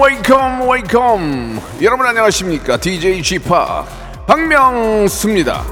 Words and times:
Welcome, 0.00 0.66
welcome. 0.66 1.60
여러분 1.82 2.06
안녕하십니까? 2.06 2.78
DJ 2.78 3.20
p 3.20 3.38
박명수입니다. 4.26 5.62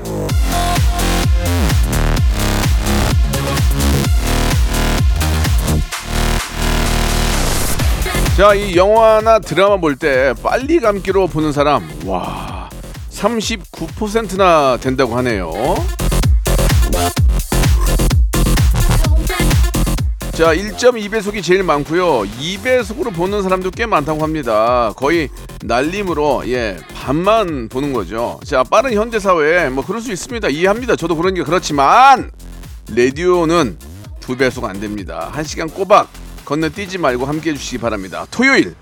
자, 8.37 8.55
이 8.55 8.77
영화나 8.77 9.39
드라마 9.41 9.77
볼 9.79 9.97
때 9.97 10.33
빨리 10.43 10.79
감기로 10.79 11.27
보는 11.27 11.53
사람, 11.53 11.89
와, 12.07 12.69
39%나 13.11 14.77
된다고 14.77 15.17
하네요. 15.17 15.53
자, 20.39 20.55
1.2배속이 20.55 21.43
제일 21.43 21.65
많고요. 21.65 22.23
2배속으로 22.23 23.13
보는 23.13 23.43
사람도 23.43 23.73
꽤 23.73 23.87
많다고 23.87 24.23
합니다. 24.23 24.93
거의 24.95 25.31
날림으로 25.65 26.45
예, 26.47 26.77
반만 26.95 27.69
보는 27.69 27.93
거죠. 27.93 28.39
자, 28.45 28.63
빠른 28.63 28.93
현대 28.93 29.19
사회에 29.19 29.69
뭐 29.69 29.85
그럴 29.85 30.01
수 30.01 30.13
있습니다. 30.13 30.49
이해합니다. 30.51 30.95
저도 30.95 31.17
그런 31.17 31.35
게 31.35 31.43
그렇지만 31.43 32.31
라디오는 32.95 33.79
두 34.21 34.37
배속 34.37 34.67
안 34.67 34.79
됩니다. 34.79 35.29
한 35.33 35.43
시간 35.43 35.69
꼬박 35.69 36.09
건너뛰지 36.45 36.99
말고 36.99 37.27
함께 37.27 37.51
해 37.51 37.55
주시기 37.55 37.79
바랍니다. 37.79 38.25
토요일 38.31 38.77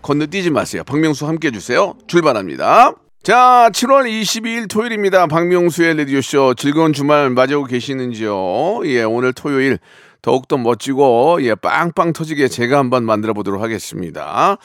건너뛰지 0.00 0.48
마세요. 0.48 0.84
박명수 0.84 1.26
함께 1.26 1.48
해 1.48 1.52
주세요. 1.52 1.96
출발합니다. 2.06 2.94
자, 3.22 3.68
7월 3.70 4.06
22일 4.06 4.70
토요일입니다. 4.70 5.26
박명수의 5.26 5.98
라디오쇼 5.98 6.54
즐거운 6.54 6.94
주말 6.94 7.28
맞이하고 7.28 7.66
계시는지요? 7.66 8.86
예, 8.86 9.02
오늘 9.02 9.34
토요일 9.34 9.78
더욱더 10.24 10.56
멋지고 10.56 11.36
예 11.42 11.54
빵빵 11.54 12.14
터지게 12.14 12.48
제가 12.48 12.78
한번 12.78 13.04
만들어 13.04 13.34
보도록 13.34 13.62
하겠습니다. 13.62 14.56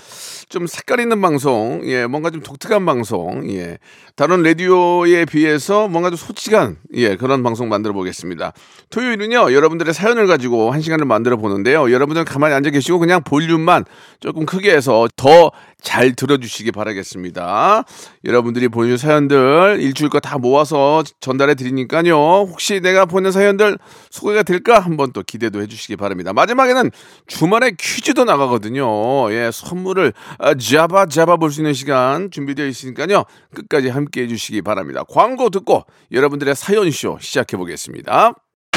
좀 0.47 0.67
색깔 0.67 1.01
있는 1.01 1.19
방송, 1.19 1.81
예 1.83 2.05
뭔가 2.05 2.29
좀 2.29 2.41
독특한 2.41 2.85
방송, 2.85 3.45
예 3.51 3.77
다른 4.16 4.41
라디오에 4.41 5.25
비해서 5.25 5.89
뭔가 5.89 6.11
좀 6.11 6.16
솔직한 6.16 6.77
예 6.93 7.17
그런 7.17 7.43
방송 7.43 7.67
만들어 7.67 7.93
보겠습니다. 7.93 8.53
토요일은요 8.89 9.51
여러분들의 9.53 9.93
사연을 9.93 10.27
가지고 10.27 10.71
한 10.71 10.79
시간을 10.79 11.03
만들어 11.03 11.35
보는데요. 11.35 11.91
여러분들 11.91 12.23
가만히 12.23 12.55
앉아 12.55 12.69
계시고 12.69 12.97
그냥 12.97 13.21
볼륨만 13.21 13.83
조금 14.21 14.45
크게 14.45 14.73
해서 14.73 15.09
더 15.17 15.51
잘 15.81 16.13
들어주시기 16.13 16.72
바라겠습니다. 16.72 17.83
여러분들이 18.25 18.67
보내준 18.67 18.97
사연들 18.97 19.77
일주일 19.81 20.09
거 20.09 20.19
다 20.19 20.38
모아서 20.38 21.03
전달해 21.22 21.55
드리니까요. 21.55 22.13
혹시 22.16 22.81
내가 22.81 23.05
보낸 23.05 23.31
사연들 23.31 23.77
소개가 24.11 24.44
될까 24.44 24.80
한번 24.80 25.13
또 25.13 25.23
기대도 25.23 25.61
해주시기 25.61 25.95
바랍니다. 25.95 26.33
마지막에는 26.33 26.91
주말에 27.27 27.72
퀴즈도 27.80 28.25
나가거든요. 28.25 29.31
예, 29.31 29.50
선물을 29.53 30.13
아, 30.39 30.53
잡아 30.55 31.05
잡아 31.05 31.38
볼 31.38 31.50
수 31.52 31.61
있는 31.61 31.73
시간 31.73 32.30
준비되어 32.30 32.67
있으니까요. 32.67 33.23
끝까지 33.55 33.89
함께 33.89 34.23
해주시기 34.23 34.61
바랍니다. 34.61 35.03
광고 35.09 35.50
듣고 35.50 35.85
여러분들의 36.11 36.53
사연쇼 36.55 37.17
시작해 37.22 37.57
보겠습니다. 37.57 38.34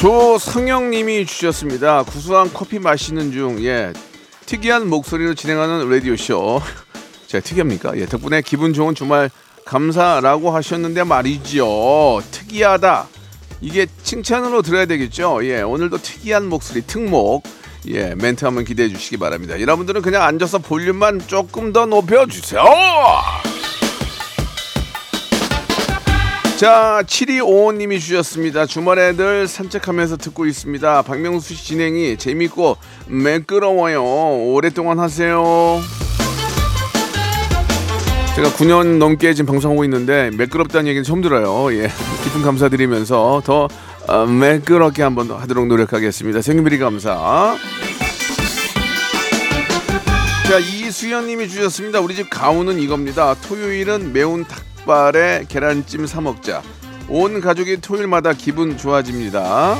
조성영님이 0.00 1.26
주셨습니다. 1.26 2.04
구수한 2.04 2.50
커피 2.54 2.78
마시는 2.78 3.32
중, 3.32 3.62
예, 3.62 3.92
특이한 4.46 4.88
목소리로 4.88 5.34
진행하는 5.34 5.90
라디오 5.90 6.16
쇼. 6.16 6.62
제가 7.28 7.44
특이합니까? 7.44 7.98
예, 7.98 8.06
덕분에 8.06 8.40
기분 8.40 8.72
좋은 8.72 8.94
주말 8.94 9.28
감사라고 9.66 10.52
하셨는데 10.52 11.04
말이죠. 11.04 12.22
특이하다. 12.30 13.08
이게 13.60 13.86
칭찬으로 14.02 14.62
들어야 14.62 14.86
되겠죠. 14.86 15.40
예, 15.42 15.60
오늘도 15.60 15.98
특이한 15.98 16.48
목소리 16.48 16.80
특목. 16.80 17.42
예, 17.88 18.14
멘트 18.14 18.46
한번 18.46 18.64
기대해 18.64 18.88
주시기 18.88 19.18
바랍니다. 19.18 19.60
여러분들은 19.60 20.00
그냥 20.00 20.22
앉아서 20.22 20.60
볼륨만 20.60 21.26
조금 21.26 21.74
더 21.74 21.84
높여주세요. 21.84 22.64
자, 26.60 27.02
7255님이 27.06 27.98
주셨습니다. 27.98 28.66
주말에 28.66 29.16
늘 29.16 29.48
산책하면서 29.48 30.18
듣고 30.18 30.44
있습니다. 30.44 31.00
박명수 31.00 31.54
씨 31.54 31.64
진행이 31.64 32.18
재밌고 32.18 32.76
매끄러워요. 33.06 34.04
오랫동안 34.52 34.98
하세요. 34.98 35.80
제가 38.36 38.50
9년 38.50 38.98
넘게 38.98 39.32
지금 39.32 39.46
방송하고 39.46 39.84
있는데 39.84 40.30
매끄럽다는 40.36 40.86
얘기는 40.88 41.02
처음 41.02 41.22
들어요. 41.22 41.72
예. 41.72 41.88
깊은 42.24 42.42
감사드리면서 42.42 43.40
더 43.42 43.66
어, 44.06 44.26
매끄럽게 44.26 45.02
한번 45.02 45.30
하도록 45.30 45.66
노력하겠습니다. 45.66 46.42
생일비리 46.42 46.78
감사. 46.78 47.56
자, 50.46 50.58
이수연님이 50.58 51.48
주셨습니다. 51.48 52.00
우리 52.00 52.14
집 52.14 52.28
가훈은 52.28 52.80
이겁니다. 52.80 53.32
토요일은 53.32 54.12
매운 54.12 54.44
닭 54.44 54.69
발에 54.90 55.44
계란찜 55.48 56.04
사 56.06 56.20
먹자. 56.20 56.62
온 57.08 57.40
가족이 57.40 57.80
토요일마다 57.80 58.32
기분 58.32 58.76
좋아집니다. 58.76 59.76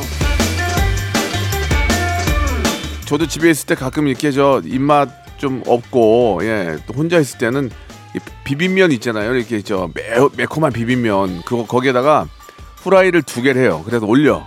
저도 3.07 3.27
집에 3.27 3.51
있을 3.51 3.67
때 3.67 3.75
가끔 3.75 4.07
이렇게 4.07 4.31
저 4.31 4.63
입맛 4.65 5.09
좀 5.37 5.65
없고 5.67 6.39
예, 6.43 6.79
또 6.87 6.95
혼자 6.95 7.19
있을 7.19 7.39
때는 7.39 7.71
이 8.15 8.19
비빔면 8.45 8.93
있잖아요. 8.93 9.35
이렇게 9.35 9.63
저 9.63 9.91
매, 9.95 10.03
매콤한 10.37 10.73
비빔면 10.73 11.43
그거 11.45 11.67
거기에다가 11.67 12.29
후라이를 12.77 13.23
두 13.23 13.43
개를 13.43 13.63
해요. 13.63 13.83
그래서 13.85 14.07
올려. 14.07 14.47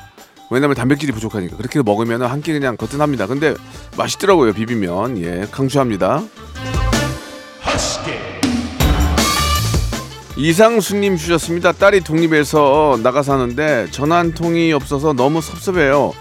왜냐면 0.49 0.77
단백질이 0.77 1.11
부족하니까 1.11 1.57
그렇게 1.57 1.81
먹으면 1.81 2.21
한 2.21 2.41
끼 2.41 2.53
그냥 2.53 2.77
거뜬합니다. 2.77 3.27
근데 3.27 3.53
맛있더라고요 3.97 4.53
비빔면. 4.53 5.17
예, 5.17 5.45
강추합니다. 5.51 6.23
이상수님 10.35 11.15
주셨습니다. 11.17 11.71
딸이 11.73 12.01
독립해서 12.01 12.99
나가 13.03 13.21
사는데 13.21 13.87
전화 13.91 14.17
한 14.17 14.33
통이 14.33 14.73
없어서 14.73 15.13
너무 15.13 15.41
섭섭해요. 15.41 16.13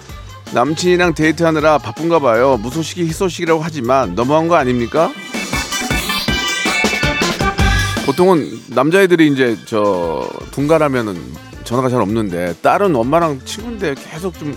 남친이랑 0.52 1.14
데이트하느라 1.14 1.78
바쁜가 1.78 2.18
봐요. 2.18 2.58
무소식이 2.58 3.04
희소식이라고 3.06 3.62
하지만 3.62 4.14
너무한 4.14 4.48
거 4.48 4.56
아닙니까? 4.56 5.10
보통은 8.04 8.60
남자애들이 8.68 9.28
이제 9.28 9.56
저 9.64 10.28
분가라면은 10.50 11.16
전화가 11.64 11.88
잘 11.88 12.02
없는데 12.02 12.56
딸은 12.60 12.94
엄마랑 12.94 13.40
친구인데 13.44 13.94
계속 13.94 14.38
좀 14.38 14.54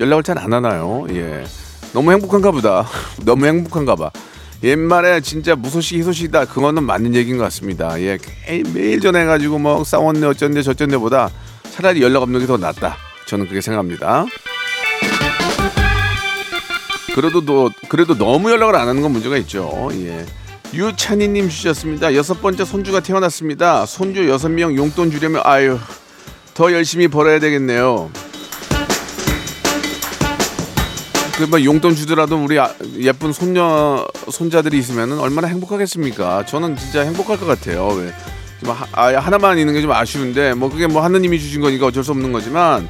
연락을 0.00 0.22
잘 0.24 0.38
안 0.38 0.52
하나요? 0.52 1.06
예. 1.10 1.44
너무 1.92 2.10
행복한가 2.12 2.50
보다. 2.50 2.86
너무 3.24 3.46
행복한가 3.46 3.94
봐. 3.94 4.10
옛말에 4.62 5.20
진짜 5.20 5.54
무소식 5.54 5.98
희소식이다. 5.98 6.46
그거는 6.46 6.82
맞는 6.82 7.14
얘기인 7.14 7.38
것 7.38 7.44
같습니다. 7.44 8.00
예. 8.00 8.18
꽤 8.46 8.62
매일 8.74 9.00
전화해가지고 9.00 9.58
뭐 9.58 9.84
싸웠네 9.84 10.26
어쩐데 10.26 10.62
저쩐데 10.62 10.96
보다 10.98 11.30
차라리 11.70 12.02
연락 12.02 12.22
없는 12.22 12.40
게 12.40 12.46
더 12.46 12.56
낫다. 12.56 12.96
저는 13.26 13.44
그렇게 13.46 13.60
생각합니다. 13.60 14.24
그래도 17.14 17.44
너, 17.44 17.68
그래도 17.88 18.16
너무 18.16 18.50
연락을 18.50 18.74
안 18.76 18.88
하는 18.88 19.02
건 19.02 19.12
문제가 19.12 19.36
있죠. 19.38 19.88
예. 19.92 20.24
유찬희님 20.74 21.48
주셨습니다. 21.48 22.14
여섯 22.14 22.40
번째 22.42 22.64
손주가 22.64 23.00
태어났습니다. 23.00 23.86
손주 23.86 24.28
여섯 24.28 24.48
명 24.50 24.76
용돈 24.76 25.10
주려면 25.10 25.40
아유 25.44 25.78
더 26.54 26.72
열심히 26.72 27.08
벌어야 27.08 27.38
되겠네요. 27.38 28.10
그뭐 31.38 31.62
용돈 31.64 31.94
주더라도 31.94 32.36
우리 32.42 32.58
아- 32.58 32.74
예쁜 32.98 33.32
손녀 33.32 34.06
손자들이 34.30 34.76
있으면 34.78 35.18
얼마나 35.20 35.46
행복하겠습니까? 35.48 36.44
저는 36.46 36.76
진짜 36.76 37.02
행복할 37.02 37.38
것 37.38 37.46
같아요. 37.46 37.86
왜 37.88 38.12
좀 38.60 38.70
하, 38.70 38.84
아, 38.90 39.16
하나만 39.20 39.56
있는 39.58 39.72
게 39.72 39.80
좀 39.82 39.92
아쉬운데 39.92 40.52
뭐 40.54 40.68
그게 40.68 40.88
뭐 40.88 41.00
하느님이 41.04 41.38
주신 41.38 41.60
거니까 41.60 41.86
어쩔 41.86 42.02
수 42.02 42.10
없는 42.10 42.32
거지만 42.32 42.88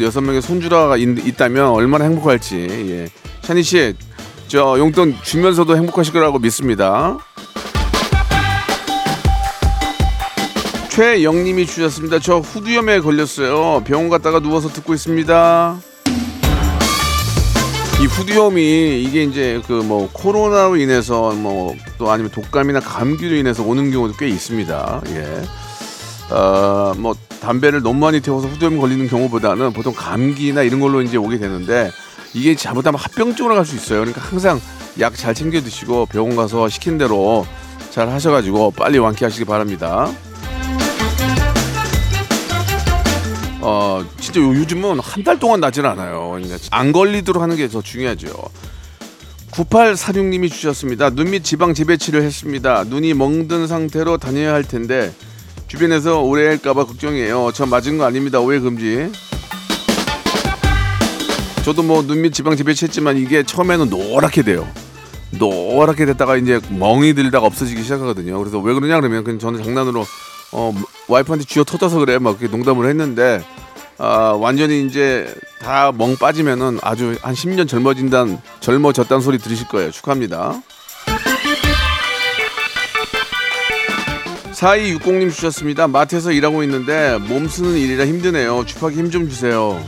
여섯 0.00 0.22
명의 0.22 0.40
손주라가 0.40 0.96
있, 0.96 1.02
있다면 1.26 1.66
얼마나 1.68 2.06
행복할지 2.06 2.66
예. 2.70 3.08
샤니 3.42 3.62
씨, 3.62 3.92
저 4.48 4.78
용돈 4.78 5.14
주면서도 5.22 5.76
행복하실 5.76 6.14
거라고 6.14 6.38
믿습니다. 6.38 7.18
최영님이 10.88 11.66
주셨습니다. 11.66 12.18
저 12.18 12.38
후두염에 12.38 13.00
걸렸어요. 13.00 13.82
병원 13.84 14.08
갔다가 14.08 14.40
누워서 14.40 14.68
듣고 14.70 14.94
있습니다. 14.94 15.78
이 18.02 18.06
후두염이 18.06 19.00
이게 19.02 19.22
이제 19.22 19.60
그 19.66 19.82
뭐 19.82 20.08
코로나로 20.12 20.76
인해서 20.76 21.32
뭐 21.32 21.74
또 21.98 22.10
아니면 22.10 22.32
독감이나 22.32 22.80
감기로 22.80 23.36
인해서 23.36 23.62
오는 23.62 23.90
경우도 23.92 24.14
꽤 24.16 24.26
있습니다. 24.28 25.02
예. 25.10 26.34
어, 26.34 26.92
뭐 26.96 27.14
담배를 27.40 27.80
너무 27.82 28.00
많이 28.00 28.20
태워서 28.20 28.48
후두염 28.48 28.78
걸리는 28.78 29.06
경우보다는 29.08 29.72
보통 29.72 29.92
감기나 29.94 30.62
이런 30.62 30.80
걸로 30.80 31.00
이제 31.00 31.16
오게 31.16 31.38
되는데 31.38 31.90
이게 32.34 32.56
잘못하면 32.56 32.98
합병증으로 32.98 33.54
갈 33.54 33.64
수 33.64 33.76
있어요. 33.76 34.00
그러니까 34.00 34.20
항상 34.20 34.60
약 34.98 35.14
잘 35.16 35.32
챙겨 35.34 35.60
드시고 35.60 36.06
병원 36.06 36.34
가서 36.34 36.68
시킨 36.68 36.98
대로 36.98 37.46
잘 37.90 38.08
하셔가지고 38.08 38.72
빨리 38.72 38.98
완쾌하시기 38.98 39.44
바랍니다. 39.44 40.10
어 43.64 44.04
진짜 44.20 44.40
요- 44.40 44.54
요즘은 44.54 44.98
한 45.00 45.22
달 45.24 45.38
동안 45.38 45.60
나질 45.60 45.86
않아요. 45.86 46.30
그러니까 46.34 46.56
안 46.70 46.90
걸리도록 46.92 47.42
하는 47.42 47.56
게 47.56 47.68
더 47.68 47.80
중요하죠. 47.82 48.28
9846님이 49.52 50.50
주셨습니다. 50.50 51.10
눈 51.10 51.30
밑 51.30 51.44
지방 51.44 51.72
재배치를 51.74 52.22
했습니다. 52.22 52.84
눈이 52.84 53.14
멍든 53.14 53.66
상태로 53.68 54.18
다녀야 54.18 54.52
할 54.52 54.64
텐데 54.64 55.12
주변에서 55.68 56.20
오해할까봐 56.22 56.84
걱정이에요. 56.86 57.52
저 57.54 57.66
맞은 57.66 57.98
거 57.98 58.04
아닙니다. 58.04 58.40
오해 58.40 58.58
금지. 58.58 59.10
저도 61.64 61.82
뭐 61.84 62.02
눈 62.02 62.22
밑 62.22 62.32
지방 62.34 62.56
재배치했지만 62.56 63.16
이게 63.18 63.42
처음에는 63.44 63.88
노랗게 63.90 64.42
돼요. 64.42 64.66
노랗게 65.38 66.04
됐다가 66.06 66.36
이제 66.36 66.60
멍이 66.70 67.14
들다가 67.14 67.46
없어지기 67.46 67.82
시작하거든요. 67.82 68.38
그래서 68.38 68.58
왜 68.58 68.74
그러냐 68.74 68.98
그러면 69.00 69.22
그냥 69.22 69.38
저는 69.38 69.62
장난으로 69.62 70.04
어 70.52 70.72
와이프한테 71.08 71.44
쥐어 71.46 71.64
터져서 71.64 71.98
그래 71.98 72.18
막 72.18 72.38
그렇게 72.38 72.54
농담을 72.54 72.88
했는데 72.88 73.42
아 73.98 74.36
완전히 74.38 74.84
이제 74.86 75.32
다 75.60 75.92
멍 75.92 76.16
빠지면은 76.16 76.78
아주 76.82 77.16
한 77.22 77.34
10년 77.34 77.68
젊어진단 77.68 78.40
젊어졌다는 78.60 79.22
소리 79.22 79.38
들으실 79.38 79.68
거예요. 79.68 79.90
축하합니다. 79.90 80.60
4260님 84.52 85.30
주셨습니다. 85.32 85.88
마트에서 85.88 86.30
일하고 86.30 86.62
있는데 86.62 87.18
몸 87.28 87.48
쓰는 87.48 87.72
일이라 87.76 88.06
힘드네요. 88.06 88.64
주파기 88.64 88.96
힘 88.96 89.10
좀 89.10 89.28
주세요. 89.28 89.82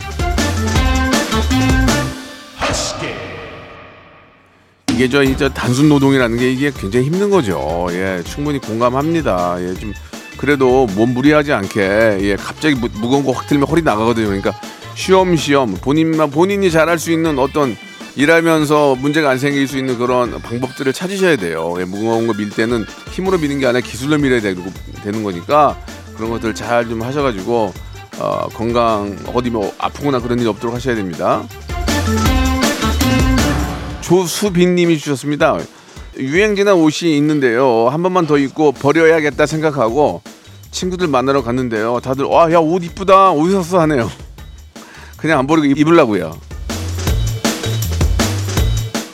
이게 4.91 5.09
저 5.09 5.23
이제 5.25 5.49
단순 5.49 5.89
노동이라는 5.89 6.39
게 6.39 6.53
이게 6.53 6.71
굉장히 6.71 7.07
힘든 7.07 7.29
거죠. 7.31 7.87
예, 7.91 8.23
충분히 8.25 8.61
공감합니다. 8.61 9.57
예, 9.61 9.75
좀 9.75 9.93
그래도 10.37 10.87
몸 10.95 11.15
무리하지 11.15 11.53
않게 11.53 11.81
예, 12.21 12.37
갑자기 12.37 12.75
무, 12.75 12.89
무거운 13.01 13.25
거 13.25 13.33
확 13.33 13.47
들면 13.47 13.69
허리 13.69 13.83
나가거든요. 13.83 14.27
그러니까 14.27 14.53
쉬엄쉬엄 14.95 15.75
본인만 15.81 16.31
본인이 16.31 16.71
잘할 16.71 16.99
수 16.99 17.11
있는 17.13 17.39
어떤 17.39 17.77
일하면서 18.17 18.95
문제가 18.97 19.31
안 19.31 19.39
생길 19.39 19.67
수 19.67 19.77
있는 19.77 19.99
그런 19.99 20.41
방법들을 20.41 20.93
찾으셔야 20.93 21.37
돼요. 21.37 21.75
예, 21.81 21.85
무거운 21.85 22.27
거 22.27 22.33
밀 22.35 22.51
때는 22.51 22.85
힘으로 23.11 23.39
미는 23.39 23.59
게 23.59 23.67
아니라 23.67 23.81
기술로 23.85 24.19
밀어야 24.19 24.41
되고, 24.41 24.63
되는 25.03 25.23
거니까 25.25 25.77
그런 26.17 26.31
것들 26.31 26.55
잘 26.55 26.89
좀 26.89 27.03
하셔가지고 27.03 27.73
어, 28.19 28.49
건강 28.55 29.17
어디 29.35 29.51
뭐 29.51 29.73
아프거나 29.79 30.21
그런 30.21 30.39
일이 30.39 30.47
없도록 30.49 30.75
하셔야 30.77 30.95
됩니다. 30.95 31.43
조수빈님이 34.01 34.99
주셨습니다. 34.99 35.59
유행지나 36.19 36.75
옷이 36.75 37.17
있는데요. 37.17 37.89
한 37.89 38.03
번만 38.03 38.27
더 38.27 38.39
입고 38.39 38.73
버려야겠다 38.73 39.47
생각하고 39.47 40.23
친구들 40.71 41.09
만나러 41.09 41.43
갔는데요. 41.43 42.01
다들 42.01 42.25
와 42.25 42.51
야 42.51 42.61
옷 42.61 42.83
이쁘다 42.85 43.33
어디서 43.33 43.63
샀어 43.63 43.81
하네요. 43.83 44.11
그냥 45.17 45.39
안 45.41 45.47
버리고 45.47 45.67
입으려고요. 45.67 46.39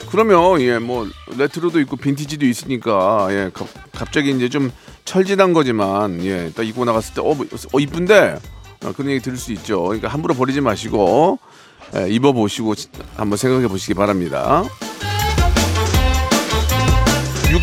그러면 0.09 0.59
예뭐 0.59 1.07
레트로도 1.37 1.79
있고 1.81 1.95
빈티지도 1.95 2.45
있으니까 2.45 3.27
예 3.31 3.49
갑, 3.53 3.67
갑자기 3.93 4.31
이제 4.31 4.49
좀 4.49 4.69
철진한 5.05 5.53
거지만 5.53 6.21
예딱 6.23 6.67
입고 6.67 6.83
나갔을 6.83 7.13
때어 7.13 7.31
어, 7.31 7.79
이쁜데 7.79 8.37
어, 8.83 8.93
그런 8.95 9.11
얘기 9.11 9.21
들을 9.21 9.37
수 9.37 9.53
있죠. 9.53 9.83
그러니까 9.83 10.09
함부로 10.09 10.33
버리지 10.33 10.59
마시고 10.59 11.39
예, 11.95 12.09
입어보시고 12.09 12.75
지- 12.75 12.89
한번 13.15 13.37
생각해 13.37 13.67
보시기 13.69 13.93
바랍니다. 13.93 14.63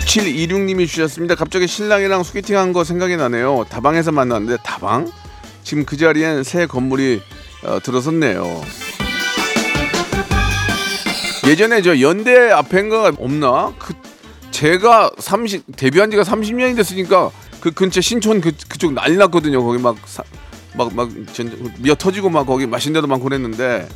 6726님이 0.04 0.86
주셨습니다. 0.86 1.34
갑자기 1.34 1.66
신랑이랑 1.66 2.22
소개팅한 2.22 2.72
거 2.72 2.84
생각이 2.84 3.16
나네요. 3.16 3.66
다방에서 3.68 4.12
만났는데 4.12 4.62
다방? 4.64 5.10
지금 5.62 5.84
그 5.84 5.96
자리엔 5.96 6.44
새 6.44 6.66
건물이 6.66 7.20
어, 7.64 7.78
들어섰네요. 7.82 8.62
예전에 11.46 11.82
저 11.82 12.00
연대 12.00 12.50
앞엔가 12.50 13.12
없나? 13.18 13.74
그 13.78 13.94
제가 14.50 15.10
30 15.18 15.64
데뷔한 15.76 16.10
지가 16.10 16.22
30년이 16.22 16.76
됐으니까 16.76 17.30
그 17.60 17.70
근처 17.70 18.00
신촌 18.00 18.40
그 18.40 18.52
그쪽 18.68 18.92
난리 18.92 19.16
났거든요. 19.16 19.62
거기 19.64 19.80
막 19.82 19.96
막 20.76 20.94
막 20.94 21.08
미어 21.78 21.94
터지고 21.96 22.30
막 22.30 22.46
거기 22.46 22.64
맛있는 22.66 22.98
데도 22.98 23.08
많고 23.08 23.24
그랬는데 23.24 23.88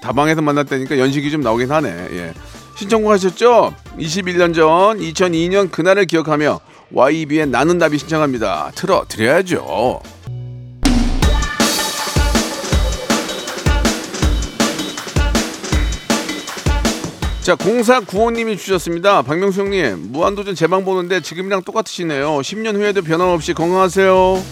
다방에서 0.00 0.40
만났다니까 0.40 0.98
연식이 0.98 1.30
좀 1.30 1.42
나오긴 1.42 1.70
하네. 1.70 1.88
예. 2.12 2.32
신청곡 2.76 3.10
하셨죠? 3.12 3.74
21년 3.98 4.54
전 4.54 4.98
2002년 4.98 5.70
그날을 5.70 6.04
기억하며 6.04 6.60
YB의 6.92 7.46
나는 7.46 7.78
나비 7.78 7.98
신청합니다. 7.98 8.70
틀어 8.74 9.04
드려야죠. 9.08 10.00
자, 17.40 17.54
0495님이 17.54 18.58
주셨습니다. 18.58 19.22
박명수 19.22 19.60
형님, 19.60 20.10
무한도전 20.10 20.56
재방 20.56 20.84
보는데 20.84 21.20
지금이랑 21.20 21.62
똑같으시네요. 21.62 22.38
10년 22.38 22.74
후에도 22.74 23.02
변함없이 23.02 23.54
건강하세요. 23.54 24.42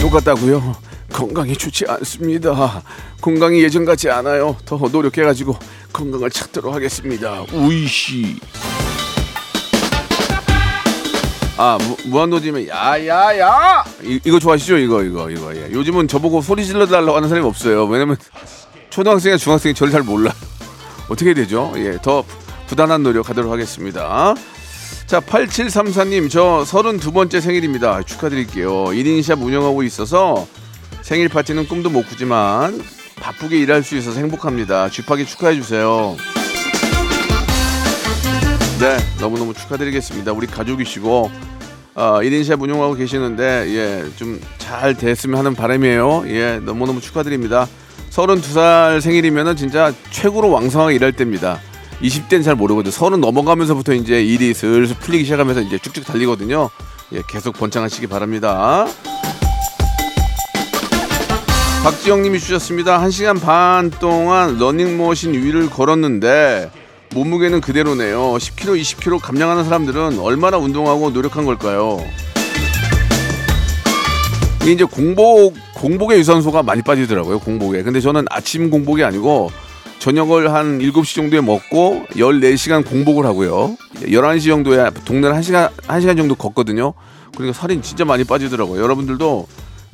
똑같다고요? 0.00 0.91
건강이 1.12 1.54
좋지 1.54 1.84
않습니다. 1.88 2.82
건강이 3.20 3.62
예전 3.62 3.84
같지 3.84 4.10
않아요. 4.10 4.56
더 4.64 4.76
노력해가지고 4.76 5.56
건강을 5.92 6.30
찾도록 6.30 6.74
하겠습니다. 6.74 7.42
우이씨. 7.52 8.36
아 11.58 11.78
무, 11.80 11.96
무한도전이면 12.06 12.68
야야야 12.68 13.84
이, 14.02 14.18
이거 14.24 14.38
좋아하시죠? 14.38 14.78
이거 14.78 15.02
이거 15.02 15.30
이거 15.30 15.54
예. 15.54 15.70
요즘은 15.70 16.08
저보고 16.08 16.40
소리 16.40 16.64
질러 16.64 16.86
달라고 16.86 17.14
하는 17.14 17.28
사람이 17.28 17.46
없어요. 17.46 17.84
왜냐면 17.84 18.16
초등학생이나 18.90 19.36
중학생이 19.36 19.74
저를 19.74 19.92
잘 19.92 20.02
몰라. 20.02 20.32
어떻게 21.08 21.34
되죠? 21.34 21.72
예, 21.76 21.98
더 22.02 22.24
부단한 22.66 23.02
노력하도록 23.02 23.52
하겠습니다. 23.52 24.34
자, 25.06 25.20
8734님, 25.20 26.30
저 26.30 26.64
32번째 26.66 27.40
생일입니다. 27.40 28.02
축하드릴게요. 28.02 28.70
1인샵 28.86 29.42
운영하고 29.42 29.82
있어서 29.82 30.46
생일 31.02 31.28
파티는 31.28 31.66
꿈도 31.68 31.90
못 31.90 32.08
꾸지만 32.08 32.80
바쁘게 33.20 33.58
일할 33.58 33.82
수 33.82 33.96
있어서 33.96 34.18
행복합니다. 34.20 34.88
쥐파기 34.88 35.26
축하해 35.26 35.54
주세요. 35.56 36.16
네, 38.80 38.96
너무너무 39.20 39.54
축하드리겠습니다. 39.54 40.32
우리 40.32 40.46
가족이시고, 40.46 41.30
어, 41.94 42.02
1인샵 42.20 42.60
운영하고 42.60 42.94
계시는데, 42.94 43.44
예, 43.68 44.04
좀 44.16 44.40
잘 44.58 44.94
됐으면 44.94 45.38
하는 45.38 45.54
바람이에요. 45.54 46.24
예, 46.28 46.58
너무너무 46.64 47.02
축하드립니다. 47.02 47.68
32살 48.08 49.02
생일이면은 49.02 49.54
진짜 49.54 49.92
최고로 50.10 50.50
왕성하게 50.50 50.94
일할 50.96 51.12
때입니다. 51.12 51.60
20대는 52.00 52.42
잘 52.42 52.54
모르거든요. 52.54 52.90
서른 52.90 53.20
넘어가면서부터 53.20 53.92
이제 53.92 54.24
일이 54.24 54.54
슬슬 54.54 54.96
풀리기 54.96 55.24
시작하면서 55.24 55.60
이제 55.60 55.76
쭉쭉 55.78 56.06
달리거든요. 56.06 56.70
예, 57.12 57.22
계속 57.28 57.52
번창하시기 57.58 58.06
바랍니다. 58.06 58.86
박지영님이 61.82 62.38
주셨습니다. 62.38 63.00
1시간 63.00 63.40
반 63.40 63.90
동안 63.90 64.56
러닝머신 64.56 65.34
위를 65.34 65.68
걸었는데 65.68 66.70
몸무게는 67.12 67.60
그대로네요. 67.60 68.20
10kg, 68.34 68.80
20kg 68.80 69.18
감량하는 69.20 69.64
사람들은 69.64 70.20
얼마나 70.20 70.58
운동하고 70.58 71.10
노력한 71.10 71.44
걸까요? 71.44 71.98
이게 74.62 74.72
이제 74.72 74.84
공복 74.84 75.54
공복에 75.74 76.16
유산소가 76.18 76.62
많이 76.62 76.82
빠지더라고요. 76.82 77.40
공복에. 77.40 77.82
근데 77.82 78.00
저는 78.00 78.26
아침 78.30 78.70
공복이 78.70 79.02
아니고 79.02 79.50
저녁을 79.98 80.52
한 80.54 80.78
7시 80.78 81.16
정도에 81.16 81.40
먹고 81.40 82.06
14시간 82.12 82.88
공복을 82.88 83.26
하고요. 83.26 83.76
11시 84.02 84.46
정도에 84.46 84.88
동네를 85.04 85.34
1시간, 85.34 85.68
1시간 85.88 86.16
정도 86.16 86.36
걷거든요. 86.36 86.94
그러니까 87.34 87.58
살이 87.58 87.82
진짜 87.82 88.04
많이 88.04 88.22
빠지더라고요. 88.22 88.80
여러분들도 88.80 89.48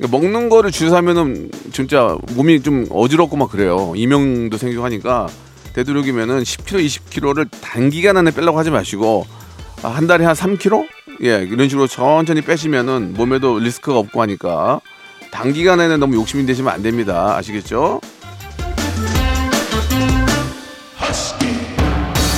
먹는 0.07 0.47
거를 0.49 0.71
주사면은 0.71 1.51
진짜 1.73 2.17
몸이 2.31 2.61
좀 2.61 2.85
어지럽고 2.89 3.35
막 3.35 3.51
그래요. 3.51 3.93
이명도 3.95 4.57
생기고 4.57 4.83
하니까 4.85 5.27
되도록이면은 5.73 6.43
10kg, 6.43 6.85
20kg를 6.85 7.47
단기간 7.61 8.15
안에 8.17 8.31
빼려고 8.31 8.57
하지 8.57 8.71
마시고 8.71 9.25
아, 9.83 9.89
한 9.89 10.07
달에 10.07 10.25
한 10.25 10.35
3kg? 10.35 10.87
예, 11.23 11.45
이런 11.49 11.67
식으로 11.67 11.87
천천히 11.87 12.41
빼시면은 12.41 13.13
몸에도 13.15 13.59
리스크가 13.59 13.97
없고 13.99 14.21
하니까 14.21 14.79
단기간에는 15.31 15.99
너무 15.99 16.15
욕심이 16.15 16.45
되시면 16.45 16.73
안 16.73 16.81
됩니다. 16.81 17.35
아시겠죠? 17.35 17.99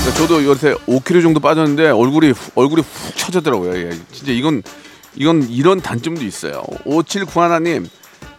그러니까 0.02 0.14
저도 0.18 0.44
요새 0.44 0.74
5kg 0.88 1.22
정도 1.22 1.38
빠졌는데 1.38 1.90
얼굴이 1.90 2.30
후- 2.32 2.50
얼굴이 2.56 2.82
훅 2.82 3.16
처졌더라고요. 3.16 3.76
예. 3.76 3.90
진짜 4.10 4.32
이건 4.32 4.62
이건 5.16 5.42
이런 5.48 5.80
단점도 5.80 6.24
있어요. 6.24 6.62
5791님 6.84 7.88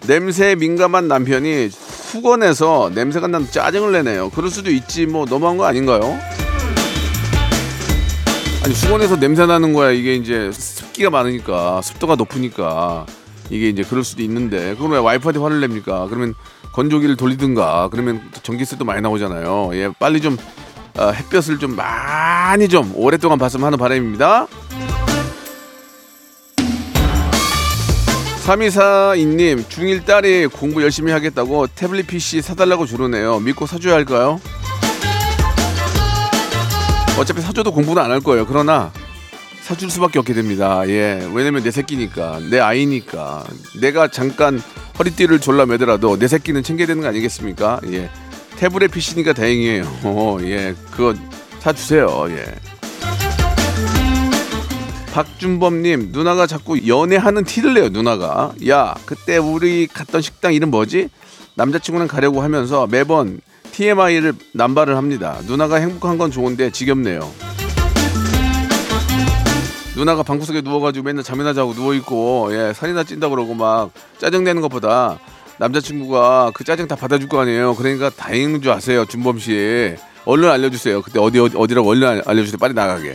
냄새에 0.08 0.56
민감한 0.56 1.08
남편이 1.08 1.70
수건에서 1.70 2.92
냄새가 2.94 3.28
난 3.28 3.50
짜증을 3.50 3.92
내네요. 3.94 4.30
그럴 4.32 4.50
수도 4.50 4.70
있지 4.72 5.06
뭐 5.06 5.26
너무한 5.26 5.58
거 5.58 5.66
아닌가요? 5.66 6.20
아니 8.64 8.74
수건에서 8.74 9.20
냄새 9.20 9.46
나는 9.46 9.74
거야 9.74 9.92
이게 9.92 10.16
이제 10.16 10.52
습기가 10.52 11.10
많으니까 11.10 11.82
습도가 11.82 12.16
높으니까 12.16 13.06
이게 13.50 13.68
이제 13.68 13.84
그럴 13.84 14.04
수도 14.04 14.22
있는데 14.24 14.76
그러면 14.76 14.92
왜 14.92 14.98
와이프한테 15.00 15.40
화를 15.40 15.60
냅니까? 15.60 16.08
그러면 16.08 16.34
건조기를 16.72 17.18
돌리든가 17.18 17.90
그러면 17.92 18.22
또 18.34 18.42
전기세도 18.42 18.86
많이 18.86 19.02
나오잖아요. 19.02 19.72
예 19.74 19.92
빨리 20.00 20.22
좀 20.22 20.38
어, 20.98 21.10
햇볕을 21.12 21.60
좀 21.60 21.76
많이 21.76 22.68
좀 22.70 22.92
오랫동안 22.96 23.38
봤으면 23.38 23.66
하는 23.66 23.78
바람입니다. 23.78 24.48
3242님 28.44 29.64
중1 29.70 30.06
딸이 30.06 30.48
공부 30.48 30.84
열심히 30.84 31.12
하겠다고 31.14 31.68
태블릿 31.68 32.08
PC 32.08 32.42
사달라고 32.42 32.86
주르네요. 32.86 33.40
믿고 33.40 33.66
사줘야 33.66 33.94
할까요? 33.96 34.40
어차피 37.18 37.42
사줘도 37.42 37.72
공부는 37.72 38.02
안 38.04 38.12
할 38.12 38.20
거예요. 38.20 38.46
그러나 38.46 38.92
사줄 39.62 39.90
수밖에 39.90 40.20
없게 40.20 40.34
됩니다. 40.34 40.82
예, 40.88 41.26
왜냐면 41.34 41.64
내 41.64 41.72
새끼니까, 41.72 42.40
내 42.52 42.60
아이니까, 42.60 43.46
내가 43.80 44.10
잠깐 44.10 44.62
허리띠를 45.00 45.40
졸라 45.40 45.66
매더라도 45.66 46.20
내 46.20 46.28
새끼는 46.28 46.64
챙겨야 46.64 46.86
되는 46.88 47.02
거 47.02 47.08
아니겠습니까? 47.08 47.80
예, 47.94 48.10
태블릿 48.58 48.92
PC니까 48.92 49.32
다행이에요. 49.34 49.84
어, 50.04 50.38
예, 50.42 50.76
그거 50.92 51.14
사주세요. 51.60 52.26
예. 52.32 52.46
박준범님 55.14 56.10
누나가 56.12 56.48
자꾸 56.48 56.88
연애하는 56.88 57.44
티를 57.44 57.76
내요 57.76 57.90
누나가. 57.90 58.52
야 58.68 58.96
그때 59.06 59.38
우리 59.38 59.86
갔던 59.86 60.22
식당 60.24 60.56
이름 60.56 60.72
뭐지? 60.72 61.10
남자친구랑 61.54 62.08
가려고 62.08 62.42
하면서 62.42 62.88
매번 62.88 63.40
TMI를 63.74 64.34
남발을 64.54 64.98
합니다. 64.98 65.38
누나가 65.46 65.76
행복한 65.76 66.18
건 66.18 66.32
좋은데 66.32 66.72
지겹네요. 66.72 67.32
누나가 69.96 70.24
방구석에 70.24 70.62
누워가지고 70.62 71.06
맨날 71.06 71.24
잠이나 71.24 71.54
자고 71.54 71.76
누워있고 71.76 72.50
예 72.54 72.74
살이나 72.74 73.04
찐다 73.04 73.30
그러고 73.30 73.54
막 73.54 73.92
짜증내는 74.18 74.64
것보다 74.64 75.20
남자친구가 75.60 76.54
그 76.56 76.64
짜증 76.64 76.88
다 76.88 76.96
받아줄 76.96 77.30
거 77.30 77.40
아니에요. 77.40 77.76
그러니까 77.76 78.10
다행인 78.10 78.64
줄 78.64 78.72
아세요 78.72 79.06
준범 79.06 79.38
씨. 79.38 79.94
얼른 80.26 80.50
알려주세요. 80.50 81.04
그때 81.04 81.20
어디 81.20 81.38
어디 81.38 81.56
어디라고 81.56 81.88
얼른 81.88 82.08
알- 82.08 82.24
알려주세요. 82.26 82.58
빨리 82.58 82.74
나가게 82.74 83.14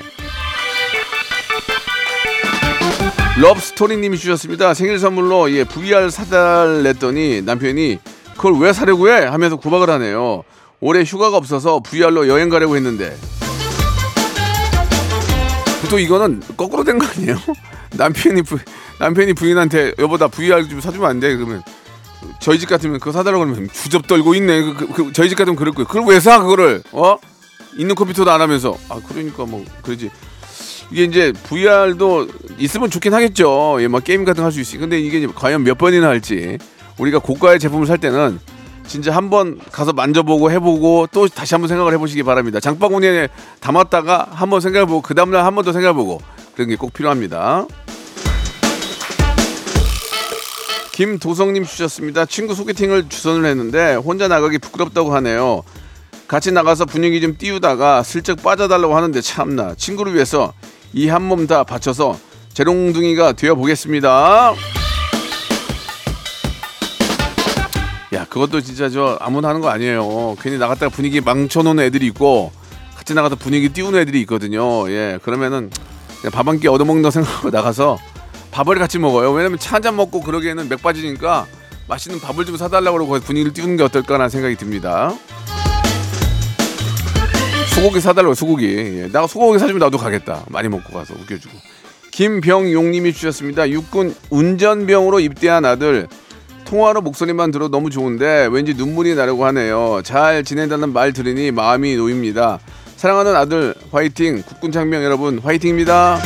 럽스토리님이 3.40 4.18
주셨습니다. 4.18 4.74
생일 4.74 4.98
선물로 4.98 5.50
예, 5.52 5.64
VR 5.64 6.10
사달랬더니 6.10 7.42
남편이 7.42 7.98
그걸 8.36 8.58
왜 8.58 8.72
사려고 8.72 9.08
해? 9.08 9.24
하면서 9.24 9.56
구박을 9.56 9.88
하네요. 9.90 10.42
올해 10.80 11.02
휴가가 11.02 11.36
없어서 11.36 11.80
VR로 11.80 12.28
여행 12.28 12.48
가려고 12.48 12.76
했는데 12.76 13.16
보통 15.82 16.00
이거는 16.00 16.42
거꾸로 16.56 16.82
된 16.84 16.98
거 16.98 17.06
아니에요? 17.06 17.36
남편이 17.96 18.42
부, 18.42 18.58
남편이 18.98 19.32
부인한테 19.34 19.94
여보 19.98 20.18
나 20.18 20.28
VR 20.28 20.68
좀 20.68 20.80
사주면 20.80 21.08
안 21.08 21.20
돼? 21.20 21.34
그러면 21.36 21.62
저희 22.40 22.58
집 22.58 22.68
같으면 22.68 22.98
그거 22.98 23.12
사달라고 23.12 23.44
그러면 23.44 23.68
주접 23.72 24.06
떨고 24.08 24.34
있네. 24.34 24.62
그, 24.62 24.74
그, 24.74 24.86
그, 24.92 25.12
저희 25.12 25.28
집 25.28 25.36
같으면 25.36 25.56
그럴 25.56 25.72
거예요. 25.72 25.86
그걸 25.86 26.04
왜 26.06 26.18
사? 26.20 26.40
그거를 26.40 26.82
어? 26.92 27.16
있는 27.76 27.94
컴퓨터도 27.94 28.30
안 28.30 28.40
하면서 28.40 28.76
아 28.88 29.00
그러니까 29.08 29.44
뭐 29.44 29.64
그러지. 29.82 30.10
이게 30.90 31.04
이제 31.04 31.32
VR도 31.44 32.28
있으면 32.58 32.90
좋긴 32.90 33.12
하겠죠. 33.14 33.76
예, 33.80 33.88
막 33.88 34.02
게임 34.04 34.24
같은 34.24 34.42
거 34.42 34.46
할 34.46 34.52
수 34.52 34.60
있으니. 34.60 34.80
근데 34.80 34.98
이게 34.98 35.26
과연 35.26 35.62
몇 35.64 35.76
번이나 35.76 36.08
할지. 36.08 36.58
우리가 36.98 37.18
고가의 37.18 37.58
제품을 37.60 37.86
살 37.86 37.98
때는 37.98 38.38
진짜 38.86 39.14
한번 39.14 39.60
가서 39.70 39.92
만져보고 39.92 40.50
해보고 40.50 41.08
또 41.12 41.28
다시 41.28 41.54
한번 41.54 41.68
생각을 41.68 41.92
해보시기 41.92 42.22
바랍니다. 42.22 42.58
장바구니에 42.58 43.28
담았다가 43.60 44.28
한번 44.30 44.60
생각해보고 44.62 45.02
그 45.02 45.14
다음날 45.14 45.44
한 45.44 45.54
번 45.54 45.64
더 45.64 45.72
생각해보고 45.72 46.20
그런 46.54 46.68
게 46.70 46.76
꼭 46.76 46.92
필요합니다. 46.94 47.66
김도성님 50.92 51.64
주셨습니다. 51.64 52.24
친구 52.26 52.54
소개팅을 52.54 53.08
주선을 53.08 53.44
했는데 53.48 53.94
혼자 53.94 54.26
나가기 54.26 54.58
부끄럽다고 54.58 55.14
하네요. 55.16 55.62
같이 56.26 56.50
나가서 56.50 56.84
분위기 56.86 57.20
좀 57.20 57.36
띄우다가 57.38 58.02
슬쩍 58.02 58.42
빠져달라고 58.42 58.96
하는데 58.96 59.20
참나 59.20 59.74
친구를 59.76 60.14
위해서 60.14 60.52
이 60.94 61.08
한 61.08 61.22
몸 61.22 61.46
다 61.46 61.64
바쳐서 61.64 62.18
재롱둥이가 62.54 63.32
되어 63.32 63.54
보겠습니다. 63.54 64.54
야 68.14 68.24
그것도 68.24 68.60
진짜 68.62 68.88
저 68.88 69.16
아무나 69.20 69.48
하는 69.48 69.60
거 69.60 69.68
아니에요. 69.68 70.36
괜히 70.40 70.58
나갔다가 70.58 70.90
분위기 70.90 71.20
망쳐놓는 71.20 71.84
애들이 71.84 72.06
있고 72.06 72.50
같이 72.96 73.14
나가서 73.14 73.36
분위기 73.36 73.68
띄우는 73.68 74.00
애들이 74.00 74.20
있거든요. 74.22 74.90
예 74.90 75.18
그러면은 75.22 75.70
밥 76.32 76.46
한 76.48 76.58
끼 76.58 76.68
얻어먹는다 76.68 77.10
생각하고 77.10 77.50
나가서 77.50 77.98
밥을 78.50 78.76
같이 78.78 78.98
먹어요. 78.98 79.30
왜냐면 79.32 79.58
차 79.58 79.74
한 79.76 79.82
잔 79.82 79.94
먹고 79.96 80.22
그러기에는 80.22 80.68
맥 80.68 80.82
빠지니까 80.82 81.46
맛있는 81.86 82.18
밥을 82.20 82.44
좀 82.46 82.56
사달라고 82.56 82.98
그러고 82.98 83.20
분위기를 83.20 83.52
띄우는 83.52 83.76
게 83.76 83.82
어떨까라는 83.84 84.30
생각이 84.30 84.56
듭니다. 84.56 85.12
소고기 87.78 88.00
사달라고 88.00 88.34
소고기. 88.34 88.66
예, 88.76 89.08
나 89.12 89.24
소고기 89.28 89.60
사주면 89.60 89.78
나도 89.78 89.98
가겠다. 89.98 90.42
많이 90.48 90.68
먹고 90.68 90.92
가서 90.92 91.14
웃겨주고. 91.14 91.56
김병용님이 92.10 93.12
주셨습니다. 93.12 93.70
육군 93.70 94.16
운전병으로 94.30 95.20
입대한 95.20 95.64
아들. 95.64 96.08
통화로 96.64 97.02
목소리만 97.02 97.52
들어 97.52 97.68
너무 97.68 97.88
좋은데 97.88 98.48
왠지 98.50 98.74
눈물이 98.74 99.14
나려고 99.14 99.44
하네요. 99.46 100.00
잘 100.02 100.42
지낸다는 100.42 100.92
말 100.92 101.12
들으니 101.12 101.52
마음이 101.52 101.94
놓입니다. 101.94 102.58
사랑하는 102.96 103.36
아들 103.36 103.74
화이팅. 103.92 104.42
국군 104.42 104.72
장병 104.72 105.04
여러분 105.04 105.38
화이팅입니다. 105.38 106.18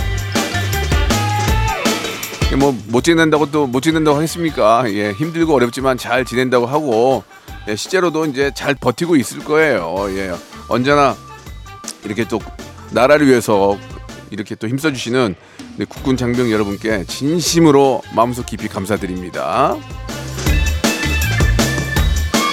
뭐못 2.58 3.04
지낸다고 3.04 3.50
또 3.50 3.66
못 3.66 3.82
지낸다고 3.82 4.16
하겠습니까? 4.16 4.84
예, 4.88 5.12
힘들고 5.12 5.54
어렵지만 5.54 5.98
잘 5.98 6.24
지낸다고 6.24 6.64
하고 6.64 7.24
예, 7.68 7.76
실제로도 7.76 8.24
이제 8.26 8.50
잘 8.54 8.74
버티고 8.74 9.16
있을 9.16 9.40
거예요. 9.40 10.06
예, 10.16 10.32
언제나 10.68 11.14
이렇게 12.04 12.26
또 12.26 12.38
나라를 12.90 13.26
위해서 13.26 13.78
이렇게 14.30 14.54
또 14.54 14.68
힘써주시는 14.68 15.34
우리 15.76 15.84
국군 15.86 16.16
장병 16.16 16.50
여러분께 16.50 17.04
진심으로 17.04 18.02
마음속 18.14 18.46
깊이 18.46 18.68
감사드립니다. 18.68 19.76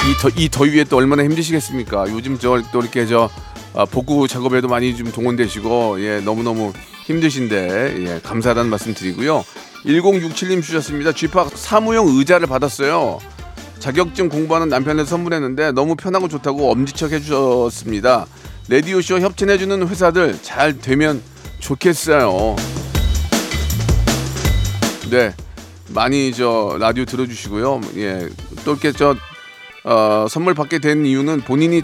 이, 0.09 0.21
더, 0.21 0.29
이 0.35 0.49
더위에 0.49 0.85
또 0.85 0.97
얼마나 0.97 1.23
힘드시겠습니까? 1.23 2.05
요즘 2.09 2.39
저 2.39 2.61
또 2.71 2.81
이렇게 2.81 3.05
저 3.05 3.29
아, 3.75 3.85
복구 3.85 4.27
작업에도 4.27 4.67
많이 4.67 4.95
좀 4.95 5.11
동원되시고 5.11 6.01
예 6.01 6.19
너무너무 6.21 6.73
힘드신데 7.05 7.95
예 8.07 8.19
감사하다는 8.23 8.69
말씀 8.69 8.93
드리고요. 8.93 9.45
1067님 9.85 10.61
주셨습니다. 10.63 11.11
쥐팍 11.13 11.51
사무용 11.55 12.07
의자를 12.07 12.47
받았어요. 12.47 13.19
자격증 13.79 14.27
공부하는 14.27 14.67
남편을 14.69 15.05
선물했는데 15.05 15.71
너무 15.71 15.95
편하고 15.95 16.27
좋다고 16.27 16.71
엄지척 16.71 17.11
해주셨습니다. 17.13 18.25
레디오쇼 18.69 19.19
협찬해주는 19.19 19.87
회사들 19.87 20.37
잘 20.43 20.77
되면 20.77 21.23
좋겠어요. 21.59 22.55
네, 25.09 25.33
많이 25.87 26.31
저 26.31 26.77
라디오 26.79 27.03
들어주시고요. 27.05 27.81
예, 27.97 28.29
또 28.63 28.73
이렇게 28.73 28.91
저 28.91 29.15
어, 29.85 30.27
선물 30.29 30.53
받게 30.53 30.77
된 30.79 31.03
이유는 31.03 31.41
본인이 31.41 31.81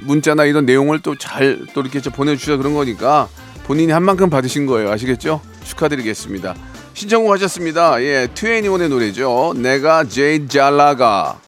문자나 0.00 0.44
이런 0.44 0.66
내용을 0.66 1.00
또 1.00 1.16
잘또 1.16 1.80
이렇게 1.80 2.02
저 2.02 2.10
보내주셔서 2.10 2.58
그런 2.58 2.74
거니까 2.74 3.28
본인이 3.64 3.92
한 3.92 4.02
만큼 4.02 4.28
받으신 4.28 4.66
거예요. 4.66 4.90
아시겠죠? 4.90 5.40
축하드리겠습니다. 5.64 6.54
신청곡 6.92 7.32
하셨습니다. 7.32 8.02
예, 8.02 8.28
트웨니원의 8.34 8.90
노래죠. 8.90 9.54
내가 9.56 10.04
제일 10.04 10.48
잘 10.48 10.76
나가. 10.76 11.40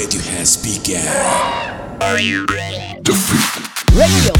radio 0.00 0.20
has 0.32 0.56
begun. 0.56 1.04
Are 2.00 2.18
you 2.18 2.46
ready? 2.48 2.96
Defeat. 3.02 3.52
Radio, 3.92 4.32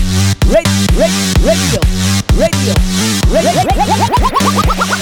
radio, 0.49 0.81
radio, 0.97 1.37
radio, 1.45 1.81
radio. 2.41 2.75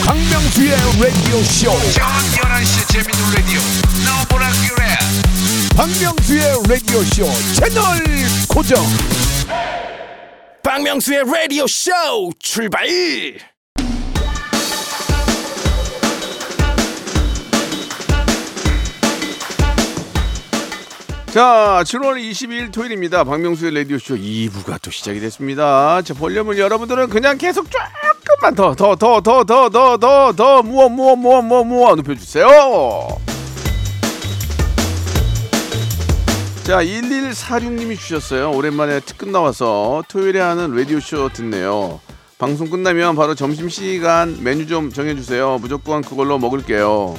강명수의 0.02 0.74
radio 0.98 1.38
show. 1.46 1.78
저녁 1.94 2.10
11시 2.42 2.74
재밌는 2.90 3.22
라디오. 3.36 3.60
너무나 4.02 4.50
귀해. 4.58 4.98
박명수의 5.76 6.42
라디오 6.68 7.04
쇼 7.04 7.30
채널 7.54 8.02
고정. 8.48 8.84
박명수의 10.64 11.22
라디오 11.24 11.68
쇼 11.68 12.32
출발. 12.40 12.88
자, 21.30 21.82
7월 21.84 22.16
22일 22.18 22.72
토요일입니다. 22.72 23.22
박명수의 23.22 23.74
라디오쇼 23.74 24.16
2부가 24.16 24.80
또 24.80 24.90
시작이 24.90 25.20
됐습니다. 25.20 26.00
자, 26.00 26.14
볼륨을 26.14 26.58
여러분들은 26.58 27.10
그냥 27.10 27.36
계속 27.36 27.68
조금만 27.70 28.54
더, 28.54 28.74
더, 28.74 28.96
더, 28.96 29.20
더, 29.20 29.44
더, 29.44 29.68
더, 29.68 29.98
더, 29.98 30.32
더, 30.32 30.62
무어, 30.62 30.88
무어, 30.88 31.16
무어, 31.16 31.42
무어, 31.42 31.64
무어 31.64 31.94
높여주세요. 31.96 32.46
자, 36.64 36.82
1146님이 36.82 37.98
주셨어요. 37.98 38.50
오랜만에 38.50 39.00
특급 39.00 39.28
나와서 39.28 40.02
토요일에 40.08 40.40
하는 40.40 40.74
라디오쇼 40.74 41.30
듣네요. 41.34 42.00
방송 42.38 42.70
끝나면 42.70 43.16
바로 43.16 43.34
점심시간 43.34 44.38
메뉴 44.42 44.66
좀 44.66 44.90
정해주세요. 44.90 45.58
무조건 45.60 46.00
그걸로 46.00 46.38
먹을게요. 46.38 47.16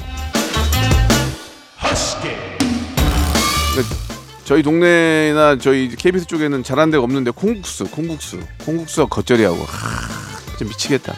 저희 4.50 4.64
동네나 4.64 5.58
저희 5.58 5.88
KBS 5.88 6.26
쪽에는 6.26 6.64
잘하는 6.64 6.90
데가 6.90 7.04
없는데 7.04 7.30
콩국수, 7.30 7.84
콩국수, 7.84 8.40
콩국수가 8.66 9.06
겉절이하고 9.06 9.62
하, 9.62 10.40
진짜 10.48 10.64
미치겠다. 10.64 11.14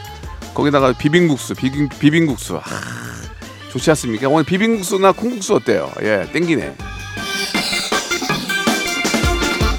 거기다가 0.52 0.92
비빔국수, 0.92 1.54
비빔 1.54 1.88
비빔국수, 1.88 2.56
하, 2.56 2.60
좋지 3.70 3.88
않습니까? 3.88 4.28
오늘 4.28 4.44
비빔국수나 4.44 5.12
콩국수 5.12 5.54
어때요? 5.54 5.90
예, 6.02 6.28
땡기네. 6.30 6.76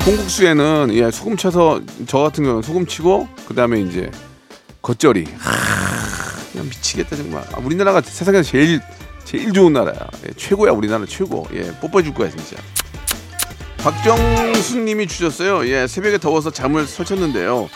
콩국수에는 0.04 0.90
예 0.94 1.12
소금 1.12 1.38
쳐서 1.38 1.80
저 2.08 2.18
같은 2.18 2.44
경우는 2.46 2.64
소금 2.64 2.88
치고 2.88 3.28
그 3.48 3.54
다음에 3.54 3.82
이제 3.82 4.10
겉절이. 4.82 5.28
하, 5.38 6.64
미치겠다 6.64 7.16
정말. 7.16 7.44
아, 7.54 7.60
우리나라가 7.60 8.02
세상에서 8.02 8.50
제일 8.50 8.82
제일 9.26 9.54
좋은 9.54 9.74
나라야. 9.74 10.08
예, 10.28 10.34
최고야 10.36 10.72
우리나라 10.72 11.06
최고. 11.06 11.48
예, 11.54 11.72
뽀뽀해 11.80 12.04
줄 12.04 12.16
거야 12.16 12.32
진짜. 12.32 12.56
박정수님이 13.84 15.08
주셨어요. 15.08 15.68
예, 15.68 15.88
새벽에 15.88 16.18
더워서 16.18 16.50
잠을 16.52 16.88
설쳤는데요. 16.88 17.70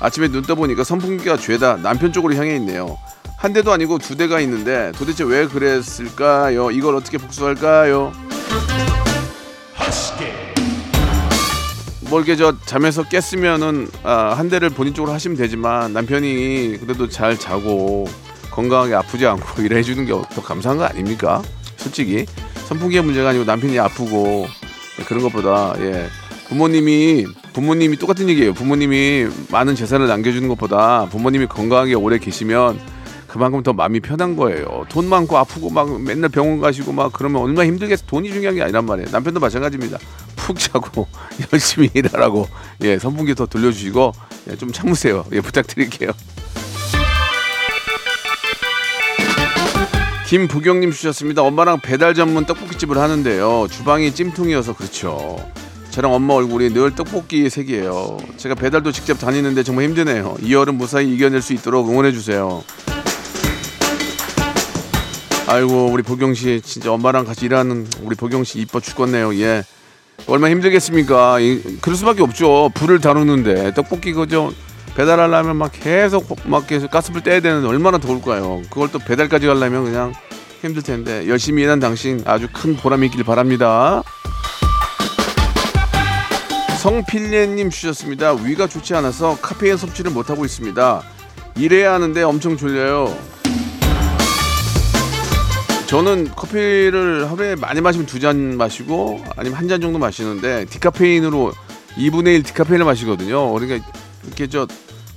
아침에 0.00 0.28
눈 0.28 0.42
떠보니까 0.42 0.84
선풍기가 0.84 1.36
죄다 1.36 1.76
남편 1.76 2.12
쪽으로 2.12 2.34
향해 2.34 2.56
있네요. 2.56 2.96
한 3.36 3.52
대도 3.52 3.70
아니고 3.72 3.98
두 3.98 4.16
대가 4.16 4.40
있는데 4.40 4.92
도대체 4.96 5.22
왜 5.24 5.46
그랬을까요? 5.46 6.70
이걸 6.70 6.94
어떻게 6.96 7.18
복수할까요? 7.18 8.12
뭐 12.08 12.18
이렇게 12.18 12.36
저 12.36 12.54
잠에서 12.64 13.02
깼으면은 13.04 13.88
아, 14.02 14.34
한 14.36 14.48
대를 14.48 14.70
본인 14.70 14.94
쪽으로 14.94 15.12
하시면 15.12 15.36
되지만 15.36 15.92
남편이 15.92 16.78
그래도 16.80 17.08
잘 17.08 17.38
자고 17.38 18.08
건강하게 18.50 18.94
아프지 18.94 19.26
않고 19.26 19.60
일해 19.62 19.82
주는 19.82 20.06
게 20.06 20.12
더 20.12 20.42
감사한 20.42 20.78
거 20.78 20.84
아닙니까? 20.84 21.42
솔직히 21.76 22.24
선풍기의 22.66 23.02
문제가 23.04 23.28
아니고 23.30 23.44
남편이 23.44 23.78
아프고 23.78 24.46
그런 25.04 25.22
것보다 25.22 25.74
예 25.78 26.08
부모님이 26.48 27.26
부모님이 27.52 27.96
똑같은 27.96 28.28
얘기예요. 28.28 28.52
부모님이 28.52 29.28
많은 29.50 29.74
재산을 29.74 30.08
남겨주는 30.08 30.48
것보다 30.48 31.06
부모님이 31.06 31.46
건강하게 31.46 31.94
오래 31.94 32.18
계시면 32.18 32.78
그만큼 33.28 33.62
더 33.62 33.72
마음이 33.72 34.00
편한 34.00 34.34
거예요. 34.34 34.84
돈 34.88 35.08
많고 35.08 35.38
아프고 35.38 35.70
막 35.70 36.02
맨날 36.02 36.28
병원 36.30 36.60
가시고 36.60 36.92
막 36.92 37.12
그러면 37.12 37.42
얼마나 37.42 37.66
힘들겠어. 37.66 38.04
돈이 38.06 38.32
중요한 38.32 38.56
게 38.56 38.62
아니란 38.62 38.84
말이에요. 38.84 39.08
남편도 39.12 39.38
마찬가지입니다. 39.38 39.98
푹 40.34 40.58
자고 40.58 41.06
열심히 41.52 41.88
일하라고 41.94 42.48
예 42.82 42.98
선풍기 42.98 43.36
더 43.36 43.46
돌려주시고 43.46 44.12
예, 44.50 44.56
좀 44.56 44.72
참으세요. 44.72 45.24
예 45.32 45.40
부탁드릴게요. 45.40 46.10
김부경님 50.30 50.92
주셨습니다. 50.92 51.42
엄마랑 51.42 51.80
배달 51.80 52.14
전문 52.14 52.44
떡볶이집을 52.46 52.96
하는데요. 52.96 53.66
주방이 53.68 54.14
찜통이어서 54.14 54.76
그렇죠. 54.76 55.44
저랑 55.90 56.14
엄마 56.14 56.34
얼굴이 56.34 56.72
늘 56.72 56.94
떡볶이 56.94 57.50
색이에요. 57.50 58.16
제가 58.36 58.54
배달도 58.54 58.92
직접 58.92 59.18
다니는데 59.18 59.64
정말 59.64 59.86
힘드네요. 59.86 60.36
이 60.40 60.54
여름 60.54 60.76
무사히 60.76 61.12
이겨낼 61.12 61.42
수 61.42 61.52
있도록 61.52 61.88
응원해 61.88 62.12
주세요. 62.12 62.62
아이고 65.48 65.86
우리 65.86 66.04
보경 66.04 66.34
씨 66.34 66.60
진짜 66.64 66.92
엄마랑 66.92 67.24
같이 67.24 67.46
일하는 67.46 67.88
우리 68.04 68.14
보경 68.14 68.44
씨 68.44 68.60
이뻐 68.60 68.78
죽겠네요. 68.78 69.34
예. 69.40 69.64
얼마나 70.28 70.52
힘들겠습니까? 70.52 71.40
이, 71.40 71.60
그럴 71.80 71.96
수밖에 71.96 72.22
없죠. 72.22 72.70
불을 72.74 73.00
다루는데 73.00 73.74
떡볶이 73.74 74.12
그저 74.12 74.52
배달하려면 74.96 75.56
막 75.56 75.70
계속 75.72 76.26
막 76.44 76.66
계속 76.66 76.90
가스불 76.90 77.22
떼야 77.22 77.40
되는데 77.40 77.66
얼마나 77.68 77.98
더울까요? 77.98 78.62
그걸 78.70 78.90
또 78.90 78.98
배달까지 78.98 79.46
가려면 79.46 79.84
그냥 79.84 80.12
힘들 80.60 80.82
텐데 80.82 81.26
열심히 81.28 81.62
일한 81.62 81.80
당신 81.80 82.22
아주 82.26 82.48
큰 82.52 82.76
보람이 82.76 83.06
있길 83.06 83.24
바랍니다. 83.24 84.02
성필례님 86.80 87.70
주셨습니다. 87.70 88.32
위가 88.32 88.66
좋지 88.66 88.94
않아서 88.94 89.36
카페인 89.40 89.76
섭취를 89.76 90.10
못 90.10 90.30
하고 90.30 90.44
있습니다. 90.44 91.02
일해야 91.56 91.92
하는데 91.94 92.22
엄청 92.22 92.56
졸려요. 92.56 93.14
저는 95.86 96.30
커피를 96.36 97.28
하루에 97.30 97.56
많이 97.56 97.80
마시면 97.80 98.06
두 98.06 98.18
잔 98.20 98.56
마시고 98.56 99.24
아니면 99.36 99.58
한 99.58 99.68
잔 99.68 99.80
정도 99.80 99.98
마시는데 99.98 100.66
디카페인으로 100.66 101.52
2분의 101.96 102.28
1 102.36 102.42
디카페인을 102.44 102.84
마시거든요. 102.86 103.52
그러니까 103.52 103.84
이렇게 104.30 104.46
저 104.46 104.66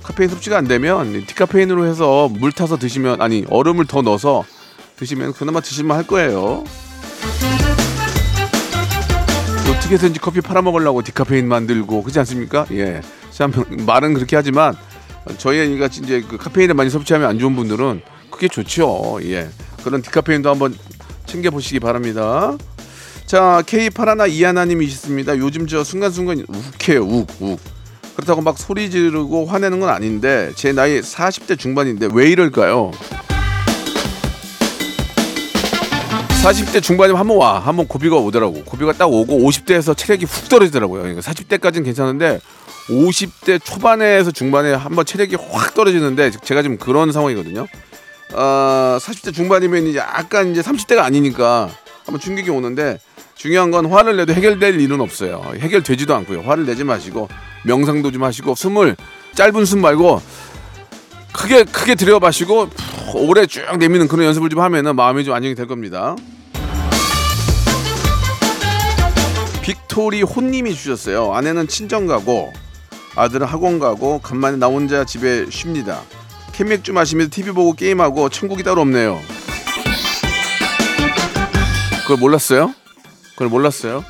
카페인 0.02 0.28
섭취가 0.28 0.58
안 0.58 0.66
되면 0.66 1.24
디카페인으로 1.26 1.86
해서 1.86 2.28
물 2.28 2.52
타서 2.52 2.76
드시면 2.76 3.22
아니 3.22 3.44
얼음을 3.48 3.86
더 3.86 4.02
넣어서 4.02 4.44
드시면 4.96 5.32
그나마 5.32 5.60
드실만 5.60 5.96
할 5.96 6.06
거예요. 6.06 6.64
어떻게 9.70 9.94
해서든지 9.94 10.20
커피 10.20 10.40
팔아 10.40 10.62
먹으려고 10.62 11.02
디카페인 11.02 11.48
만들고 11.48 12.02
그렇지 12.02 12.18
않습니까? 12.18 12.66
예. 12.72 13.00
참 13.30 13.52
말은 13.86 14.14
그렇게 14.14 14.36
하지만 14.36 14.76
저희가 15.38 15.86
이제 15.86 16.22
그 16.28 16.36
카페인을 16.36 16.74
많이 16.74 16.90
섭취하면 16.90 17.28
안 17.28 17.38
좋은 17.38 17.56
분들은 17.56 18.02
그게 18.30 18.48
좋죠. 18.48 19.20
예. 19.22 19.48
그런 19.82 20.02
디카페인도 20.02 20.50
한번 20.50 20.76
챙겨 21.24 21.50
보시기 21.50 21.80
바랍니다. 21.80 22.56
자, 23.24 23.62
K 23.66 23.88
파라나 23.88 24.26
이하나님이 24.26 24.84
있습니다. 24.84 25.38
요즘 25.38 25.66
저 25.66 25.82
순간순간 25.82 26.44
욱해요, 26.46 27.04
욱, 27.04 27.26
욱. 27.40 27.58
그렇다고 28.16 28.40
막 28.42 28.58
소리 28.58 28.90
지르고 28.90 29.46
화내는 29.46 29.80
건 29.80 29.88
아닌데 29.88 30.52
제 30.54 30.72
나이 30.72 31.00
40대 31.00 31.58
중반인데 31.58 32.08
왜 32.12 32.30
이럴까요? 32.30 32.92
40대 36.44 36.82
중반이면 36.82 37.18
한번 37.18 37.38
와. 37.38 37.58
한번 37.58 37.88
고비가 37.88 38.16
오더라고. 38.16 38.64
고비가 38.64 38.92
딱 38.92 39.06
오고 39.06 39.38
50대에서 39.48 39.96
체력이 39.96 40.26
훅 40.26 40.48
떨어지더라고요. 40.50 41.00
그러니까 41.02 41.22
40대까지는 41.22 41.84
괜찮은데 41.84 42.38
50대 42.88 43.64
초반에서 43.64 44.30
중반에 44.30 44.74
한번 44.74 45.06
체력이 45.06 45.36
확 45.50 45.72
떨어지는데 45.72 46.32
제가 46.42 46.60
지금 46.60 46.76
그런 46.76 47.12
상황이거든요. 47.12 47.66
어, 48.34 48.98
40대 49.00 49.32
중반이면 49.32 49.86
이제 49.86 49.98
약간 49.98 50.50
이제 50.52 50.60
30대가 50.60 50.98
아니니까 50.98 51.70
한번 52.04 52.20
충격이 52.20 52.50
오는데 52.50 52.98
중요한 53.34 53.70
건 53.70 53.86
화를 53.86 54.16
내도 54.16 54.34
해결될 54.34 54.80
일은 54.80 55.00
없어요. 55.00 55.42
해결되지도 55.58 56.14
않고요. 56.14 56.42
화를 56.42 56.66
내지 56.66 56.84
마시고 56.84 57.28
명상도 57.64 58.10
좀 58.12 58.22
하시고 58.24 58.54
숨을 58.54 58.96
짧은 59.34 59.64
숨 59.64 59.80
말고 59.80 60.22
크게 61.32 61.64
크게 61.64 61.94
들여 61.96 62.20
마시고 62.20 62.68
푹 62.68 63.28
오래 63.28 63.46
쭉 63.46 63.62
내미는 63.78 64.08
그런 64.08 64.26
연습을 64.26 64.48
좀 64.48 64.60
하면은 64.60 64.94
마음이 64.96 65.24
좀 65.24 65.34
안정이 65.34 65.54
될 65.54 65.66
겁니다. 65.66 66.14
빅토리 69.62 70.22
혼님이 70.22 70.74
주셨어요. 70.74 71.32
아내는 71.34 71.68
친정 71.68 72.06
가고 72.06 72.52
아들은 73.16 73.46
학원 73.46 73.78
가고 73.78 74.18
간만에 74.18 74.56
나 74.58 74.66
혼자 74.66 75.04
집에 75.04 75.46
쉽니다. 75.50 76.02
캔맥주 76.52 76.92
마시면서 76.92 77.30
TV 77.30 77.52
보고 77.52 77.72
게임하고 77.72 78.28
천국이 78.28 78.62
따로 78.62 78.82
없네요. 78.82 79.20
그걸 82.02 82.18
몰랐어요? 82.18 82.74
그걸 83.32 83.48
몰랐어요? 83.48 84.04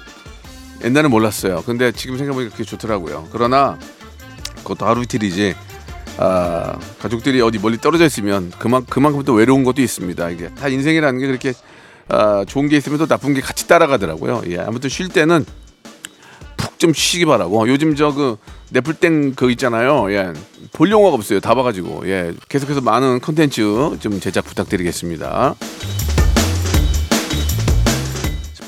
옛날엔 0.84 1.10
몰랐어요. 1.10 1.62
근데 1.66 1.92
지금 1.92 2.16
생각해보니까 2.18 2.52
그게 2.52 2.64
좋더라고요. 2.64 3.28
그러나 3.32 3.78
그것도 4.58 4.86
하루 4.86 5.02
이틀이지. 5.02 5.54
아, 6.18 6.78
가족들이 7.00 7.40
어디 7.40 7.58
멀리 7.58 7.78
떨어져 7.78 8.04
있으면 8.04 8.52
그만 8.58 8.84
그만큼 8.86 9.24
또 9.24 9.32
외로운 9.32 9.64
것도 9.64 9.82
있습니다. 9.82 10.30
이게 10.30 10.48
다 10.54 10.68
인생이라는 10.68 11.18
게 11.18 11.26
그렇게 11.26 11.52
아, 12.08 12.44
좋은 12.46 12.68
게 12.68 12.76
있으면 12.76 12.98
또 12.98 13.06
나쁜 13.06 13.34
게 13.34 13.40
같이 13.40 13.66
따라가더라고요. 13.66 14.42
예, 14.48 14.58
아무튼 14.58 14.88
쉴 14.90 15.08
때는 15.08 15.44
푹 16.56 16.78
좀 16.78 16.92
쉬기 16.92 17.24
바라고 17.24 17.68
요즘 17.68 17.96
저 17.96 18.12
그 18.12 18.36
넷플땡 18.70 19.34
그 19.34 19.50
있잖아요. 19.52 20.12
예, 20.12 20.32
볼 20.72 20.90
영화가 20.90 21.14
없어요. 21.14 21.40
다 21.40 21.54
봐가지고 21.54 22.02
예, 22.06 22.34
계속해서 22.48 22.80
많은 22.80 23.20
컨텐츠 23.20 23.98
좀 24.00 24.20
제작 24.20 24.44
부탁드리겠습니다. 24.44 25.54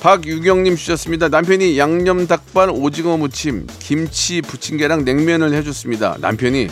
박유경님 0.06 0.76
주셨습니다. 0.76 1.28
남편이 1.28 1.76
양념 1.80 2.28
닭발, 2.28 2.70
오징어 2.70 3.16
무침, 3.16 3.66
김치 3.80 4.40
부침개랑 4.40 5.04
냉면을 5.04 5.52
해줬습니다. 5.52 6.18
남편이 6.20 6.68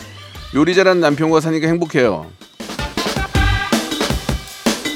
요리 0.55 0.73
잘하는 0.73 1.01
남편과 1.01 1.41
사니까 1.41 1.67
행복해요. 1.67 2.31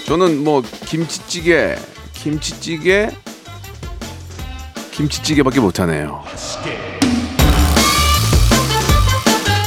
저는 0.07 0.41
뭐 0.41 0.63
김치찌개, 0.85 1.75
김치찌개, 2.13 3.09
김치찌개밖에 4.91 5.59
못하네요. 5.59 6.23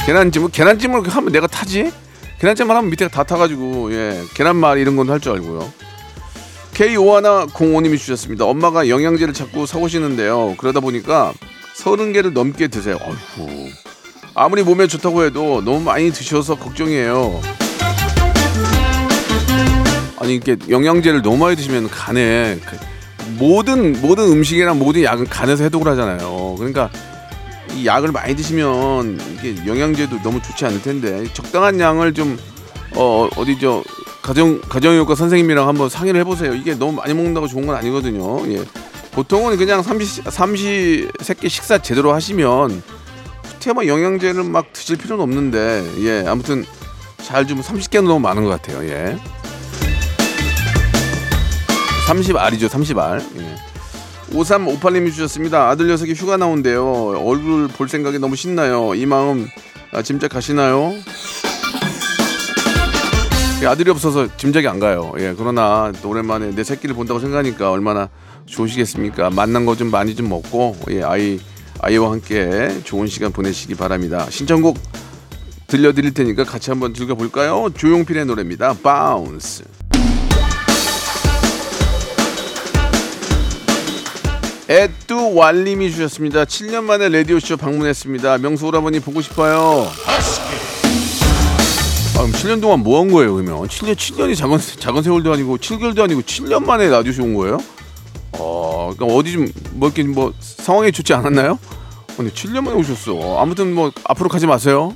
계란찜, 0.07 0.49
계란찜을 0.49 1.09
하면 1.09 1.31
내가 1.31 1.45
타지? 1.45 1.91
계란찜만 2.39 2.75
하면 2.75 2.89
밑에가 2.89 3.11
다 3.11 3.23
타가지고 3.23 3.93
예 3.93 4.19
계란말 4.33 4.79
이런 4.79 4.95
건 4.95 5.11
할 5.11 5.19
줄 5.19 5.33
알고요. 5.33 5.71
K5105님이 6.73 7.97
주셨습니다. 7.97 8.45
엄마가 8.45 8.89
영양제를 8.89 9.33
자꾸 9.33 9.65
사오시는데요. 9.65 10.55
그러다 10.57 10.79
보니까 10.79 11.33
서른 11.75 12.13
개를 12.13 12.33
넘게 12.33 12.67
드세요. 12.67 12.97
어이구. 12.99 13.69
아무리 14.35 14.63
몸에 14.63 14.87
좋다고 14.87 15.23
해도 15.23 15.61
너무 15.63 15.81
많이 15.81 16.11
드셔서 16.11 16.55
걱정이에요. 16.55 17.41
아니 20.19 20.35
이게 20.35 20.55
영양제를 20.69 21.21
너무 21.21 21.37
많이 21.37 21.55
드시면 21.55 21.89
간에 21.89 22.57
그 22.65 22.77
모든 23.37 24.01
모든 24.01 24.25
음식이랑 24.31 24.79
모든 24.79 25.03
약은 25.03 25.27
간에서 25.27 25.63
해독을 25.65 25.91
하잖아요. 25.91 26.55
그러니까 26.57 26.89
이 27.75 27.85
약을 27.85 28.11
많이 28.11 28.35
드시면 28.35 29.19
이게 29.33 29.55
영양제도 29.67 30.21
너무 30.23 30.41
좋지 30.41 30.65
않을 30.65 30.81
텐데 30.81 31.25
적당한 31.33 31.79
양을 31.79 32.13
좀 32.13 32.37
어, 32.95 33.27
어디 33.35 33.59
저 33.59 33.83
가정 34.23 34.61
가정의학과 34.61 35.15
선생님이랑 35.15 35.67
한번 35.67 35.89
상의를 35.89 36.19
해보세요. 36.21 36.55
이게 36.55 36.73
너무 36.73 36.93
많이 36.93 37.13
먹는다고 37.13 37.47
좋은 37.47 37.67
건 37.67 37.75
아니거든요. 37.75 38.47
예. 38.53 38.63
보통은 39.11 39.57
그냥 39.57 39.83
삼시 39.83 40.23
삼시 40.23 41.09
세끼 41.21 41.49
식사 41.49 41.77
제대로 41.77 42.13
하시면 42.13 42.81
테마 43.59 43.85
영양제는 43.85 44.49
막 44.51 44.73
드실 44.73 44.97
필요는 44.97 45.21
없는데 45.23 45.85
예 45.99 46.23
아무튼 46.27 46.65
잘 47.23 47.45
좀 47.45 47.61
30개는 47.61 48.07
너무 48.07 48.19
많은 48.21 48.43
것 48.43 48.49
같아요. 48.49 48.83
예. 48.89 49.17
30알이죠 52.07 52.69
30알. 52.69 53.21
예. 53.39 53.55
5358님이 54.33 55.11
주셨습니다. 55.11 55.69
아들 55.69 55.87
녀석이 55.87 56.13
휴가 56.13 56.37
나온대요. 56.37 57.21
얼굴 57.23 57.67
볼 57.67 57.87
생각이 57.87 58.19
너무 58.19 58.35
신나요. 58.35 58.95
이 58.95 59.05
마음 59.05 59.47
아, 59.91 60.01
짐작 60.01 60.31
가시나요? 60.31 60.93
예, 63.63 63.65
아들이 63.65 63.89
없어서 63.91 64.27
짐작이 64.35 64.67
안 64.67 64.77
가요. 64.77 65.13
예, 65.19 65.33
그러나 65.37 65.93
또 66.01 66.09
오랜만에 66.09 66.53
내 66.53 66.65
새끼를 66.65 66.95
본다고 66.95 67.21
생각하니까 67.21 67.71
얼마나 67.71 68.09
좋으시겠습니까? 68.45 69.29
만난 69.29 69.65
거 69.65 69.73
좀 69.75 69.89
많이 69.89 70.15
좀 70.15 70.27
먹고 70.27 70.75
예, 70.91 71.01
아이 71.01 71.39
아이와 71.79 72.11
함께 72.11 72.69
좋은 72.83 73.07
시간 73.07 73.31
보내시기 73.31 73.75
바랍니다. 73.75 74.27
신청곡 74.29 74.77
들려드릴 75.67 76.13
테니까 76.13 76.43
같이 76.43 76.71
한번 76.71 76.93
즐겨볼까요? 76.93 77.69
조용필의 77.75 78.25
노래입니다. 78.25 78.75
Bounce. 78.83 79.63
에뚜 84.69 85.35
왈님이 85.35 85.91
주셨습니다. 85.91 86.45
7년 86.45 86.83
만에 86.83 87.07
라디오쇼 87.09 87.57
방문했습니다. 87.57 88.37
명수 88.39 88.67
오라버니 88.67 88.99
보고 88.99 89.21
싶어요. 89.21 89.87
아, 92.15 92.17
그럼 92.19 92.31
7년 92.31 92.61
동안 92.61 92.79
뭐 92.81 92.99
한 93.01 93.11
거예요, 93.11 93.33
그러면? 93.33 93.67
7년, 93.67 93.95
7년이 93.95 94.35
작은, 94.35 94.59
작은 94.79 95.01
세월도 95.03 95.33
아니고, 95.33 95.57
7개월도 95.57 96.01
아니고, 96.03 96.21
7년 96.21 96.63
만에 96.63 96.87
온 97.21 97.33
거예요? 97.33 97.57
어, 98.33 98.91
그러니까 98.95 99.17
어디 99.17 99.31
좀, 99.33 99.47
뭐, 99.73 99.89
이렇게 99.89 100.03
뭐, 100.03 100.33
상황이 100.39 100.91
좋지 100.91 101.13
않았나요? 101.13 101.57
근데 102.15 102.31
7년 102.31 102.61
만에 102.61 102.77
오셨어. 102.77 103.39
아무튼 103.39 103.73
뭐, 103.73 103.91
앞으로 104.05 104.29
가지 104.29 104.45
마세요. 104.45 104.95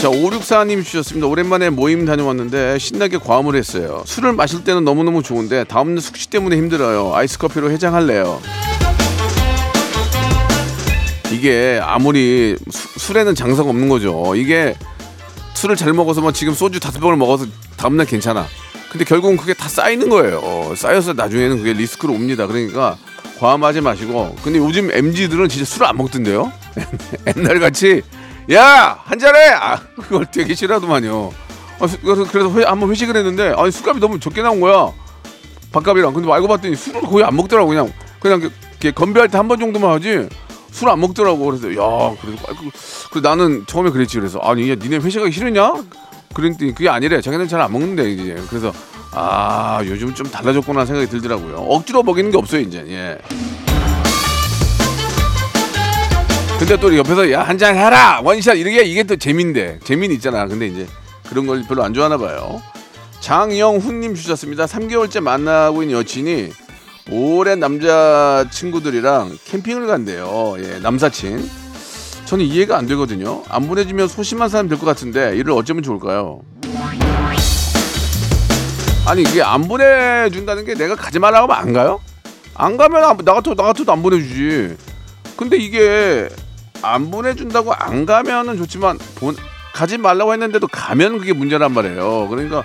자, 0.00 0.08
564님 0.08 0.84
주셨습니다. 0.84 1.26
오랜만에 1.26 1.70
모임 1.70 2.04
다녀왔는데 2.04 2.78
신나게 2.78 3.18
과음을 3.18 3.56
했어요. 3.56 4.04
술을 4.06 4.32
마실 4.32 4.62
때는 4.62 4.84
너무너무 4.84 5.24
좋은데 5.24 5.64
다음날 5.64 6.00
숙취 6.00 6.30
때문에 6.30 6.56
힘들어요. 6.56 7.16
아이스 7.16 7.36
커피로 7.36 7.72
해장할래요. 7.72 8.40
이게 11.32 11.80
아무리 11.82 12.56
수- 12.70 12.98
술에는 12.98 13.34
장사가 13.34 13.68
없는 13.68 13.88
거죠. 13.88 14.34
이게 14.34 14.74
술을 15.54 15.76
잘 15.76 15.92
먹어서 15.92 16.20
뭐 16.20 16.32
지금 16.32 16.54
소주 16.54 16.80
다섯 16.80 17.00
병을 17.00 17.16
먹어서 17.16 17.46
다음날 17.76 18.06
괜찮아. 18.06 18.46
근데 18.90 19.04
결국은 19.04 19.36
그게 19.36 19.52
다 19.52 19.68
쌓이는 19.68 20.08
거예요. 20.08 20.72
쌓여서 20.74 21.12
나중에는 21.12 21.58
그게 21.58 21.72
리스크로 21.74 22.14
옵니다. 22.14 22.46
그러니까 22.46 22.96
과음하지 23.38 23.80
마시고. 23.82 24.36
근데 24.42 24.58
요즘 24.58 24.90
MZ들은 24.90 25.48
진짜 25.48 25.64
술을 25.66 25.86
안 25.86 25.96
먹던데요? 25.98 26.50
옛날 27.36 27.60
같이 27.60 28.02
야 28.50 28.98
한 29.04 29.18
잔해. 29.18 29.48
아 29.50 29.76
그걸 29.96 30.26
되게 30.30 30.54
싫어하더만요. 30.54 31.32
아, 31.80 31.86
수- 31.86 31.98
그래서 32.00 32.24
그래서 32.30 32.50
회, 32.54 32.64
한번 32.64 32.90
회식을 32.90 33.14
했는데 33.16 33.52
아니 33.56 33.70
술값이 33.70 34.00
너무 34.00 34.18
적게 34.18 34.40
나온 34.42 34.60
거야. 34.60 34.90
밥값이랑 35.72 36.14
근데 36.14 36.32
알고 36.32 36.48
봤더니 36.48 36.74
술을 36.74 37.02
거의 37.02 37.24
안 37.24 37.36
먹더라고 37.36 37.68
그냥 37.68 37.92
그냥 38.20 38.40
이렇게 38.80 38.90
건배할 38.92 39.28
때 39.28 39.36
한 39.36 39.46
번 39.48 39.58
정도만 39.58 39.90
하지 39.90 40.28
술 40.78 40.88
안 40.88 41.00
먹더라고. 41.00 41.44
그래서 41.46 41.68
야 41.72 42.14
그래서 42.20 42.38
아, 42.48 42.52
그, 42.52 42.70
그 43.10 43.18
나는 43.18 43.64
처음에 43.66 43.90
그랬지. 43.90 44.18
그래서 44.18 44.38
아니 44.38 44.70
야 44.70 44.74
니네 44.76 44.98
회식하기 44.98 45.32
싫으냐? 45.32 45.74
그랬더니 46.34 46.72
그게 46.74 46.88
아니래. 46.88 47.20
자기는 47.20 47.48
잘 47.48 47.60
안 47.60 47.72
먹는데 47.72 48.10
이제. 48.12 48.36
그래서 48.48 48.72
아 49.12 49.80
요즘 49.84 50.14
좀 50.14 50.30
달라졌구나 50.30 50.84
생각이 50.86 51.08
들더라고요. 51.10 51.56
억지로 51.56 52.02
먹이는 52.04 52.30
게 52.30 52.36
없어요 52.38 52.60
이제. 52.60 52.84
예. 52.88 53.18
근데 56.58 56.76
또 56.76 56.96
옆에서 56.96 57.30
야 57.30 57.42
한 57.44 57.56
잔 57.58 57.76
해라! 57.76 58.20
원샷! 58.24 58.56
이게 58.56 58.82
이게 58.82 59.02
또 59.04 59.16
재미인데. 59.16 59.78
재미는 59.84 60.14
있잖아. 60.16 60.46
근데 60.46 60.66
이제 60.66 60.86
그런 61.28 61.46
걸 61.46 61.62
별로 61.68 61.84
안 61.84 61.94
좋아하나 61.94 62.16
봐요. 62.18 62.60
장영훈님 63.20 64.14
주셨습니다. 64.14 64.66
3개월째 64.66 65.20
만나고 65.20 65.82
있는 65.82 65.98
여친이 65.98 66.50
오랜 67.10 67.58
남자 67.60 68.44
친구들이랑 68.50 69.38
캠핑을 69.46 69.86
간대요. 69.86 70.56
예 70.58 70.78
남사친. 70.80 71.48
저는 72.26 72.44
이해가 72.44 72.76
안 72.76 72.86
되거든요. 72.86 73.42
안 73.48 73.66
보내주면 73.66 74.08
소심한 74.08 74.48
사람 74.50 74.68
될 74.68 74.78
것 74.78 74.84
같은데 74.84 75.34
이를 75.36 75.52
어쩌면 75.52 75.82
좋을까요? 75.82 76.40
아니 79.06 79.22
이게 79.22 79.40
안 79.42 79.62
보내준다는 79.66 80.66
게 80.66 80.74
내가 80.74 80.94
가지 80.94 81.18
말라고 81.18 81.50
하면 81.50 81.66
안 81.68 81.72
가요? 81.72 82.00
안 82.54 82.76
가면 82.76 83.02
안- 83.02 83.16
나 83.18 83.32
같아도 83.32 83.54
나 83.54 83.62
같아도 83.68 83.90
안 83.92 84.02
보내주지. 84.02 84.76
근데 85.38 85.56
이게 85.56 86.28
안 86.82 87.10
보내준다고 87.10 87.72
안 87.72 88.04
가면은 88.04 88.58
좋지만 88.58 88.98
본, 89.14 89.34
가지 89.72 89.96
말라고 89.96 90.34
했는데도 90.34 90.66
가면 90.68 91.18
그게 91.20 91.32
문제란 91.32 91.72
말이에요. 91.72 92.28
그러니까 92.28 92.64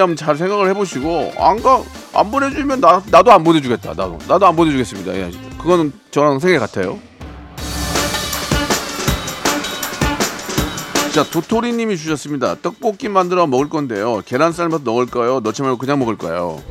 한번 0.00 0.16
잘 0.16 0.36
생각을 0.36 0.68
해보시고 0.70 1.32
안가 1.36 1.82
안 2.14 2.30
보내주면 2.30 2.80
나 2.80 3.02
나도 3.10 3.32
안 3.32 3.42
보내주겠다. 3.44 3.90
나도 3.90 4.18
나도 4.28 4.46
안 4.46 4.56
보내주겠습니다. 4.56 5.14
예, 5.16 5.30
그거는 5.58 5.92
저랑 6.10 6.38
생각 6.38 6.60
같아요. 6.60 6.98
자 11.12 11.24
도토리님이 11.24 11.96
주셨습니다. 11.96 12.56
떡볶이 12.62 13.08
만들어 13.08 13.46
먹을 13.46 13.68
건데요. 13.68 14.22
계란 14.24 14.52
삶아서 14.52 14.84
넣을까요? 14.84 15.40
넣지 15.40 15.62
말고 15.62 15.78
그냥 15.78 15.98
먹을까요? 15.98 16.62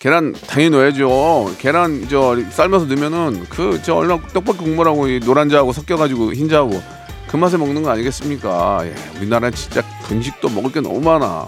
계란 0.00 0.34
당연히 0.46 0.70
넣어야죠. 0.70 1.54
계란 1.58 2.06
저 2.08 2.36
삶아서 2.50 2.86
넣으면은 2.86 3.44
그 3.50 3.80
저 3.82 3.94
얼른 3.96 4.20
떡볶이 4.32 4.58
국물하고 4.60 5.08
이 5.08 5.20
노란자하고 5.20 5.72
섞여가지고 5.72 6.32
흰자하고 6.32 6.80
그 7.28 7.36
맛에 7.36 7.56
먹는 7.56 7.82
거 7.82 7.90
아니겠습니까? 7.90 8.80
예, 8.84 8.94
우리나라는 9.18 9.54
진짜 9.54 9.82
음식도 10.10 10.48
먹을 10.50 10.72
게 10.72 10.80
너무 10.80 11.00
많아. 11.00 11.46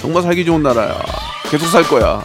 정말 0.00 0.22
살기 0.22 0.44
좋은 0.44 0.62
나라야. 0.62 1.00
계속 1.50 1.66
살 1.66 1.82
거야. 1.84 2.22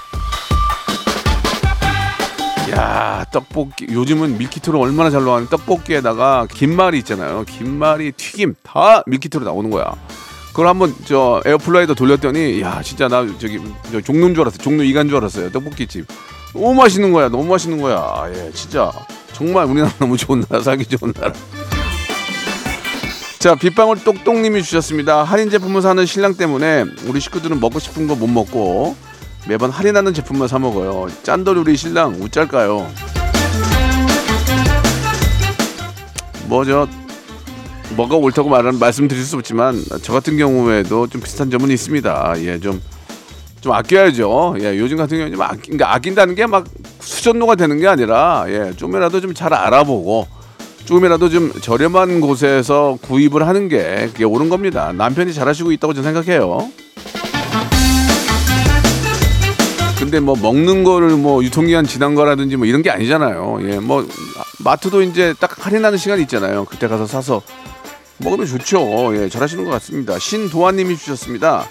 야 2.72 3.26
떡볶이 3.32 3.88
요즘은 3.90 4.38
밀키트로 4.38 4.80
얼마나 4.80 5.10
잘 5.10 5.26
나가는 5.26 5.48
떡볶이에다가 5.48 6.48
김말이 6.52 7.00
있잖아요. 7.00 7.44
김말이 7.48 8.12
튀김 8.12 8.56
다 8.64 9.02
밀키트로 9.08 9.44
나오는 9.44 9.70
거야. 9.72 9.92
그걸 10.50 10.68
한번 10.68 10.94
저 11.06 11.42
에어프라이어 11.46 11.94
돌렸더니 11.96 12.62
야 12.62 12.82
진짜 12.84 13.08
나 13.08 13.26
저기 13.40 13.60
저 13.92 14.02
종로인 14.02 14.36
줄 14.36 14.42
알았어. 14.42 14.58
종로 14.58 14.84
이간 14.84 15.08
줄 15.08 15.18
알았어요. 15.18 15.52
떡볶이 15.52 15.88
집. 15.88 16.06
너무 16.54 16.74
맛있는 16.76 17.12
거야. 17.12 17.30
너무 17.30 17.46
맛있는 17.46 17.82
거야. 17.82 17.96
아, 17.98 18.30
예, 18.34 18.52
진짜 18.54 18.92
정말 19.34 19.66
우리나라 19.66 19.92
너무 20.00 20.18
좋은 20.18 20.44
나라, 20.50 20.62
살기 20.62 20.86
좋은 20.86 21.14
나라. 21.14 21.34
자, 23.39 23.56
빗방울 23.56 24.04
똑똑님이 24.04 24.62
주셨습니다. 24.63 25.23
할인 25.23 25.49
제품을 25.49 25.82
사는 25.82 26.06
신랑 26.06 26.36
때문에 26.36 26.84
우리 27.08 27.19
식구들은 27.21 27.60
먹고 27.60 27.80
싶은 27.80 28.08
거 28.08 28.15
못 28.15 28.28
먹고 28.28 28.95
매번 29.47 29.69
할인하는 29.71 30.13
제품만 30.13 30.47
사 30.49 30.60
먹어요. 30.60 31.08
짠돌이 31.23 31.60
우리 31.62 31.78
신랑 31.78 32.15
우짤까요? 32.21 32.86
뭐저 36.47 36.88
뭐가 37.95 38.17
옳다고 38.17 38.49
말하는 38.49 38.78
말씀드릴 38.78 39.23
수 39.23 39.38
없지만 39.38 39.82
저 40.04 40.12
같은 40.13 40.38
경우에도 40.38 41.08
좀 41.08 41.21
비슷한 41.21 41.49
점은 41.49 41.71
있습니다. 41.71 42.34
예, 42.39 42.60
좀좀 42.60 43.71
아껴야죠. 43.71 44.56
예, 44.60 44.78
요즘 44.78 44.97
같은 44.97 45.17
경우는 45.17 45.32
좀 45.38 45.41
아낀, 45.41 45.62
그러니까 45.78 45.93
아낀다는 45.93 46.36
게 46.36 46.45
막 46.45 46.65
수전노가 46.99 47.56
되는 47.56 47.80
게 47.80 47.88
아니라 47.88 48.45
예, 48.49 48.73
좀이라도 48.75 49.21
좀 49.21 49.34
잘 49.34 49.54
알아보고 49.54 50.28
조금이라도 50.89 51.30
좀 51.30 51.54
저렴한 51.62 52.19
곳에서 52.19 52.97
구입을 53.04 53.47
하는 53.47 53.67
게 53.67 54.10
그게 54.12 54.23
옳은 54.23 54.49
겁니다. 54.49 54.91
남편이 54.91 55.36
잘하시고 55.36 55.71
있다고 55.73 55.93
저는 55.93 56.15
생각해요. 56.15 56.67
근데 59.99 60.19
뭐 60.19 60.36
먹는 60.36 60.84
거를 60.84 61.10
뭐 61.10 61.43
유통기한 61.43 61.86
지난 61.86 62.15
거라든지 62.15 62.56
뭐 62.56 62.65
이런 62.65 62.82
게 62.82 62.89
아니잖아요. 62.89 63.60
예, 63.69 63.80
뭐 63.80 64.08
마트도 64.63 65.04
이제 65.04 65.36
딱 65.39 65.63
할인하는 65.63 65.99
시간이 65.99 66.23
있잖아요. 66.23 66.65
그때 66.65 66.88
가서 66.88 67.06
사서 67.06 67.43
먹으면 68.17 68.47
좋죠. 68.47 69.12
예, 69.15 69.30
잘하시는 69.30 69.65
것 69.65 69.69
같습니다. 69.69 70.17
신도환님이 70.17 70.97
주셨습니다. 70.97 71.67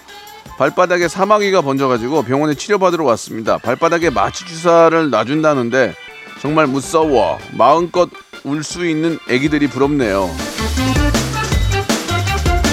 발바닥에 0.57 1.09
사마귀가 1.09 1.61
번져가지고 1.61 2.23
병원에 2.23 2.53
치료받으러 2.53 3.03
왔습니다. 3.03 3.57
발바닥에 3.57 4.11
마취 4.11 4.45
주사를 4.45 5.09
놔준다는데 5.09 5.93
정말 6.41 6.67
무서워. 6.67 7.37
마음껏 7.57 8.09
울 8.43 8.63
수 8.63 8.85
있는 8.87 9.19
아기들이 9.29 9.67
부럽네요. 9.67 10.29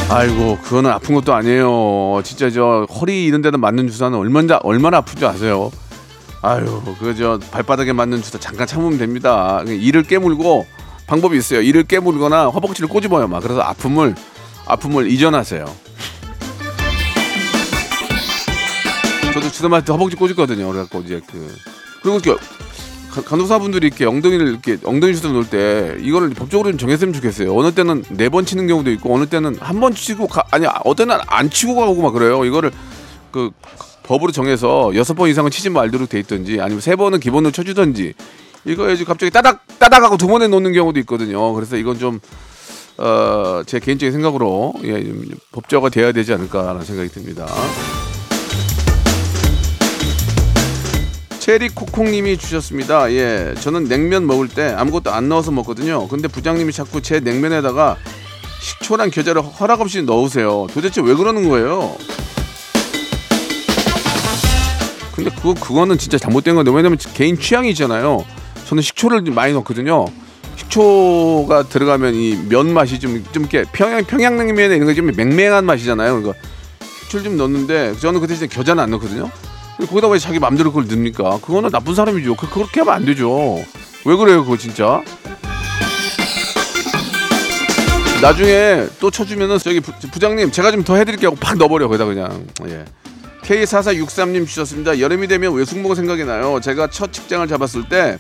아이고 0.08 0.58
그거는 0.62 0.90
아픈 0.90 1.14
것도 1.14 1.34
아니에요. 1.34 2.20
진짜 2.24 2.48
저 2.50 2.86
허리 3.00 3.24
이런 3.24 3.42
데다 3.42 3.58
맞는 3.58 3.88
주사는 3.88 4.16
얼마나 4.16 4.58
얼마나 4.62 4.98
아픈지 4.98 5.26
아세요? 5.26 5.70
아유 6.42 6.80
그저 7.00 7.40
발바닥에 7.50 7.92
맞는 7.92 8.22
주사 8.22 8.38
잠깐 8.38 8.66
참으면 8.66 8.98
됩니다. 8.98 9.62
이를 9.66 10.02
깨물고 10.04 10.66
방법이 11.08 11.36
있어요. 11.36 11.60
이를 11.60 11.82
깨물거나 11.84 12.46
허벅지를 12.46 12.88
꼬집어요. 12.88 13.26
막 13.26 13.42
그래서 13.42 13.60
아픔을 13.62 14.14
아픔을 14.66 15.10
이전하세요. 15.10 15.64
저도 19.34 19.50
주사 19.50 19.68
맞을 19.68 19.84
때 19.86 19.92
허벅지 19.92 20.16
꼬집거든요. 20.16 20.68
그래갖고 20.70 21.00
이제 21.00 21.20
그 21.30 21.52
그리고 22.02 22.18
이렇게 22.18 22.32
가- 22.34 22.40
간호사분들이 23.22 23.86
이렇게 23.86 24.04
엉덩이를 24.04 24.48
이렇게 24.48 24.78
엉덩이 24.84 25.14
주사 25.14 25.28
놓을 25.28 25.48
때 25.48 25.96
이거를 26.00 26.30
법적으로 26.30 26.70
좀 26.70 26.78
정했으면 26.78 27.12
좋겠어요. 27.14 27.54
어느 27.56 27.72
때는 27.72 28.04
네 28.10 28.28
번 28.28 28.44
치는 28.46 28.66
경우도 28.66 28.90
있고 28.92 29.14
어느 29.14 29.26
때는 29.26 29.56
한 29.60 29.80
번 29.80 29.94
치고 29.94 30.26
가, 30.26 30.44
아니 30.50 30.66
어떤 30.84 31.08
날 31.08 31.20
안 31.28 31.48
치고 31.50 31.74
가고 31.74 32.00
막 32.02 32.12
그래요. 32.12 32.44
이거를 32.44 32.70
그 33.30 33.50
법으로 34.04 34.32
정해서 34.32 34.92
여섯 34.94 35.14
번 35.14 35.28
이상은 35.28 35.50
치지 35.50 35.70
말도록 35.70 36.08
돼 36.08 36.18
있든지 36.20 36.60
아니면 36.60 36.80
세 36.80 36.94
번은 36.96 37.20
기본으로 37.20 37.50
쳐주든지 37.52 38.14
이거 38.64 38.90
이제 38.90 39.04
갑자기 39.04 39.30
따닥 39.32 39.64
따닥 39.78 40.02
하고 40.02 40.16
두 40.16 40.26
번에 40.26 40.46
놓는 40.48 40.72
경우도 40.72 40.98
있거든요. 41.00 41.52
그래서 41.54 41.76
이건 41.76 41.98
좀 41.98 42.20
어, 42.98 43.62
제 43.66 43.78
개인적인 43.78 44.12
생각으로 44.12 44.72
예, 44.84 45.02
좀 45.04 45.24
법제화가 45.52 45.90
돼야 45.90 46.12
되지 46.12 46.32
않을까라는 46.32 46.82
생각이 46.84 47.08
듭니다. 47.10 47.46
체리 51.46 51.68
코콩님이 51.68 52.38
주셨습니다. 52.38 53.12
예, 53.12 53.54
저는 53.60 53.84
냉면 53.84 54.26
먹을 54.26 54.48
때 54.48 54.74
아무것도 54.76 55.12
안 55.12 55.28
넣어서 55.28 55.52
먹거든요. 55.52 56.08
근데 56.08 56.26
부장님이 56.26 56.72
자꾸 56.72 57.00
제 57.00 57.20
냉면에다가 57.20 57.96
식초랑 58.60 59.10
겨자를 59.10 59.42
허락 59.42 59.80
없이 59.80 60.02
넣으세요. 60.02 60.66
도대체 60.74 61.00
왜 61.02 61.14
그러는 61.14 61.48
거예요? 61.48 61.96
근데 65.14 65.30
그거 65.36 65.54
그거는 65.54 65.98
진짜 65.98 66.18
잘못된 66.18 66.56
건데 66.56 66.72
왜냐면 66.74 66.98
개인 67.14 67.38
취향이잖아요. 67.38 68.24
저는 68.64 68.82
식초를 68.82 69.22
많이 69.30 69.52
넣거든요. 69.52 70.04
식초가 70.56 71.68
들어가면 71.68 72.14
이 72.14 72.34
면 72.48 72.74
맛이 72.74 72.98
좀 72.98 73.22
좀 73.30 73.44
이렇게 73.44 73.62
평양 73.72 74.02
평양냉면에 74.04 74.74
이런 74.74 74.88
거좀 74.88 75.12
맹맹한 75.14 75.64
맛이잖아요. 75.64 76.20
그러니까 76.22 76.44
식초를 77.02 77.22
좀 77.22 77.36
넣는데 77.36 77.94
저는 78.00 78.18
그 78.18 78.26
대신에 78.26 78.48
겨자는 78.48 78.82
안 78.82 78.90
넣거든요. 78.90 79.30
거기다 79.78 80.08
왜 80.08 80.18
자기 80.18 80.38
맘대로 80.38 80.70
그걸 80.70 80.84
넣습니까? 80.84 81.38
그거는 81.40 81.70
나쁜 81.70 81.94
사람이죠. 81.94 82.34
그, 82.36 82.48
그렇게 82.48 82.80
하면 82.80 82.94
안 82.94 83.04
되죠. 83.04 83.62
왜 84.04 84.16
그래요, 84.16 84.42
그거 84.44 84.56
진짜? 84.56 85.02
나중에 88.22 88.86
또 88.98 89.10
쳐주면은 89.10 89.58
저기 89.58 89.80
부, 89.80 89.92
부장님 90.10 90.50
제가 90.50 90.70
좀 90.70 90.82
더 90.84 90.96
해드릴게요 90.96 91.28
하고 91.28 91.36
팍 91.38 91.58
넣어버려 91.58 91.86
거기다 91.88 92.06
그냥 92.06 92.46
예. 92.66 92.84
K4463님 93.42 94.46
주셨습니다 94.46 94.98
여름이 95.00 95.28
되면 95.28 95.52
외숙모가 95.52 95.94
생각이 95.94 96.24
나요 96.24 96.58
제가 96.60 96.86
첫 96.88 97.12
직장을 97.12 97.46
잡았을 97.46 97.88
때 97.90 98.18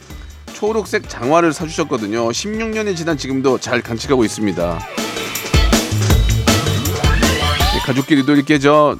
초록색 0.52 1.08
장화를 1.08 1.54
사주셨거든요 1.54 2.28
16년이 2.28 2.94
지난 2.94 3.16
지금도 3.16 3.58
잘 3.58 3.80
간직하고 3.80 4.22
있습니다 4.24 4.78
예, 7.74 7.78
가족끼리도 7.86 8.34
이렇게 8.34 8.58
저 8.58 8.96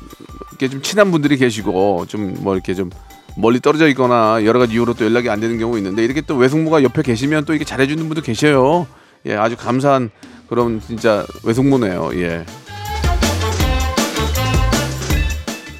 이렇게 0.56 0.68
좀 0.68 0.80
친한 0.82 1.10
분들이 1.10 1.36
계시고 1.36 2.06
좀 2.08 2.36
뭐 2.40 2.54
이렇게 2.54 2.74
좀 2.74 2.90
멀리 3.36 3.60
떨어져 3.60 3.86
있거나 3.88 4.44
여러 4.44 4.58
가지 4.58 4.74
이유로 4.74 4.94
또 4.94 5.04
연락이 5.04 5.28
안 5.28 5.40
되는 5.40 5.58
경우 5.58 5.76
있는데 5.76 6.04
이렇게 6.04 6.22
또 6.22 6.36
외숙모가 6.36 6.82
옆에 6.82 7.02
계시면 7.02 7.44
또 7.44 7.52
이렇게 7.52 7.64
잘해주는 7.64 8.06
분도 8.08 8.22
계셔요. 8.22 8.86
예, 9.26 9.34
아주 9.34 9.56
감사한 9.56 10.10
그런 10.48 10.80
진짜 10.80 11.26
외숙모네요. 11.44 12.12
예. 12.14 12.46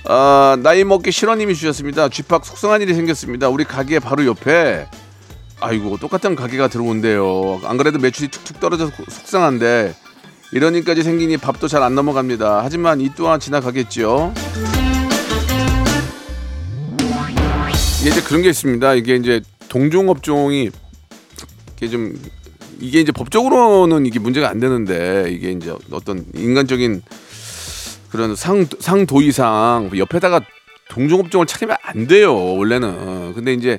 아, 0.09 0.57
나이 0.62 0.85
먹기 0.85 1.11
싫어님이 1.11 1.55
주셨습니다. 1.55 2.09
쥐팍 2.09 2.45
속상한 2.45 2.83
일이 2.83 2.95
생겼습니다. 2.95 3.49
우리 3.49 3.65
가게 3.65 3.99
바로 3.99 4.27
옆에 4.27 4.87
아이고 5.61 5.97
똑같은 5.97 6.37
가게가 6.37 6.69
들어온대요. 6.69 7.61
안 7.65 7.77
그래도 7.79 7.99
매출이 7.99 8.29
툭툭 8.29 8.61
떨어져서 8.61 8.93
속상한데 9.09 9.95
이러니까지 10.52 11.02
생기니 11.02 11.37
밥도 11.37 11.68
잘 11.68 11.82
안 11.82 11.94
넘어갑니다. 11.94 12.61
하지만 12.62 13.00
이 13.00 13.11
또한 13.14 13.38
지나가겠지요. 13.40 14.32
이게 18.00 18.11
이제 18.11 18.20
그런 18.22 18.42
게 18.42 18.48
있습니다. 18.50 18.94
이게 18.94 19.16
이제 19.16 19.40
동종업종이 19.68 20.70
이게 21.76 21.88
좀 21.88 22.18
이게 22.80 23.00
이제 23.00 23.12
법적으로는 23.12 24.06
이게 24.06 24.18
문제가 24.18 24.48
안 24.48 24.61
되는데 24.61 25.26
이게 25.30 25.50
이제 25.50 25.74
어떤 25.90 26.24
인간적인 26.35 27.02
그런 28.11 28.37
상 28.37 28.66
상도이상 28.78 29.90
옆에다가 29.96 30.40
동종업종을 30.90 31.46
차리면 31.46 31.76
안 31.82 32.06
돼요 32.06 32.35
원래는. 32.35 33.35
근데 33.35 33.52
이제 33.52 33.78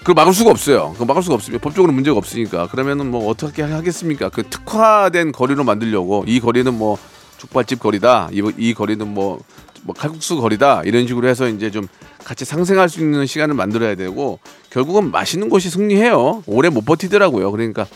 그걸 0.00 0.14
막을 0.14 0.32
수가 0.32 0.50
없어요. 0.50 0.92
그거 0.94 1.04
막을 1.04 1.22
수가 1.22 1.34
없습니다. 1.34 1.62
법적으로 1.62 1.92
문제가 1.92 2.16
없으니까. 2.16 2.68
그러면은 2.68 3.10
뭐 3.10 3.28
어떻게 3.28 3.62
하겠습니까? 3.62 4.30
그 4.30 4.42
특화된 4.42 5.32
거리로 5.32 5.62
만들려고 5.64 6.24
이 6.26 6.40
거리는 6.40 6.72
뭐 6.72 6.98
족발집 7.38 7.80
거리다. 7.80 8.30
이, 8.32 8.42
이 8.56 8.74
거리는 8.74 9.06
뭐, 9.06 9.40
뭐 9.82 9.94
칼국수 9.94 10.40
거리다. 10.40 10.82
이런 10.84 11.06
식으로 11.06 11.28
해서 11.28 11.48
이제 11.48 11.70
좀 11.70 11.86
같이 12.24 12.44
상생할 12.44 12.88
수 12.88 13.00
있는 13.00 13.26
시간을 13.26 13.54
만들어야 13.54 13.94
되고 13.94 14.38
결국은 14.70 15.10
맛있는 15.10 15.50
곳이 15.50 15.68
승리해요. 15.68 16.44
오래 16.46 16.70
못 16.70 16.84
버티더라고요. 16.84 17.50
그러니까 17.50 17.86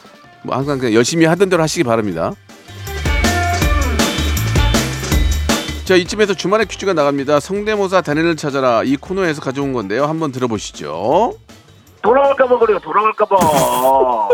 뭐 0.42 0.54
항상 0.56 0.78
그냥 0.78 0.94
열심히 0.94 1.24
하던 1.24 1.48
대로 1.48 1.62
하시기 1.62 1.84
바랍니다. 1.84 2.32
자 5.84 5.96
이쯤에서 5.96 6.34
주말에 6.34 6.64
퀴즈가 6.64 6.92
나갑니다. 6.94 7.40
성대모사 7.40 8.02
단연을 8.02 8.36
찾아라 8.36 8.82
이 8.84 8.96
코너에서 8.96 9.40
가져온 9.40 9.72
건데요. 9.72 10.06
한번 10.06 10.32
들어보시죠. 10.32 11.34
돌아갈까봐 12.04 12.58
그래요. 12.58 12.78
돌아갈까봐. 12.80 13.36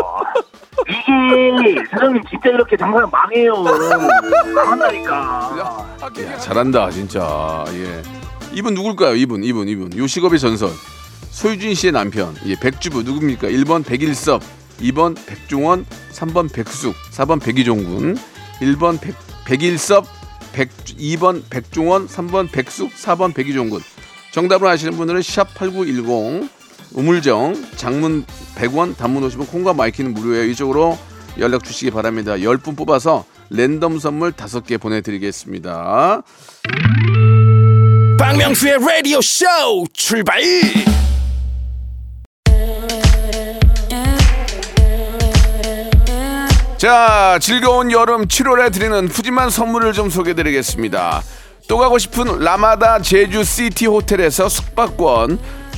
이게 0.87 1.83
사장님 1.89 2.21
진짜 2.29 2.49
이렇게 2.49 2.75
장사는 2.75 3.09
망해요. 3.09 3.63
망한다니까. 4.53 5.55
야, 5.59 6.37
잘한다 6.37 6.91
진짜. 6.91 7.63
예. 7.69 8.01
이분 8.53 8.73
누굴까요? 8.73 9.15
이분 9.15 9.45
이분 9.45 9.69
이분 9.69 9.97
요식업의 9.97 10.37
전설 10.37 10.69
소유진 11.29 11.73
씨의 11.73 11.93
남편 11.93 12.35
예 12.45 12.55
백주부 12.55 13.03
누굽니까? 13.03 13.47
1번 13.47 13.85
백일섭 13.85 14.41
2번 14.81 15.15
백종원 15.25 15.85
3번 16.11 16.53
백숙 16.53 16.93
4번 17.11 17.41
백이종군 17.41 18.17
1번 18.59 18.99
백, 18.99 19.15
백일섭 19.45 20.05
백, 20.51 20.69
2번 20.83 21.43
백종원 21.49 22.07
3번 22.07 22.51
백숙 22.51 22.91
4번 22.91 23.33
백이종군 23.33 23.79
정답을 24.33 24.67
아시는 24.67 24.97
분들은 24.97 25.21
샵 25.21 25.53
8910 25.53 26.49
우물정 26.93 27.69
장문 27.75 28.25
100원 28.55 28.97
단문 28.97 29.27
50원 29.27 29.49
콩과 29.49 29.73
마이케이는 29.73 30.13
무료예요. 30.13 30.45
이쪽으로 30.45 30.97
연락 31.39 31.63
주시기 31.63 31.91
바랍니다. 31.91 32.33
10분 32.33 32.75
뽑아서 32.75 33.25
랜덤 33.49 33.99
선물 33.99 34.31
5개 34.31 34.79
보내드리겠습니다. 34.79 36.21
박명수의 38.19 38.77
라디오 38.79 39.21
쇼 39.21 39.45
출발! 39.93 40.41
자, 46.77 47.37
즐거운 47.39 47.91
여름 47.91 48.25
7월에 48.25 48.73
드리는 48.73 49.07
푸짐한 49.07 49.51
선물을 49.51 49.93
좀 49.93 50.09
소개드리겠습니다. 50.09 51.21
또 51.67 51.77
가고 51.77 51.99
싶은 51.99 52.39
라마다 52.39 53.01
제주 53.01 53.43
시티 53.43 53.85
호텔에서 53.85 54.49
숙박권, 54.49 55.37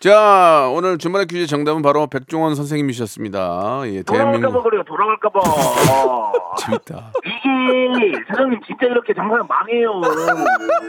자, 0.00 0.70
오늘 0.72 0.96
주말의 0.96 1.26
퀴즈 1.26 1.48
정답은 1.48 1.82
바로 1.82 2.06
백종원 2.06 2.54
선생님이셨습니다. 2.54 3.80
예, 3.86 4.02
돌아갈까봐 4.04 4.30
대한민국 4.30 4.62
그래요. 4.62 4.84
돌아갈까봐. 4.86 5.40
어. 5.40 6.32
재밌다. 6.56 7.12
이게 7.24 8.12
사장님 8.28 8.60
진짜 8.64 8.86
이렇게 8.86 9.12
장사는 9.12 9.44
망해요. 9.48 10.00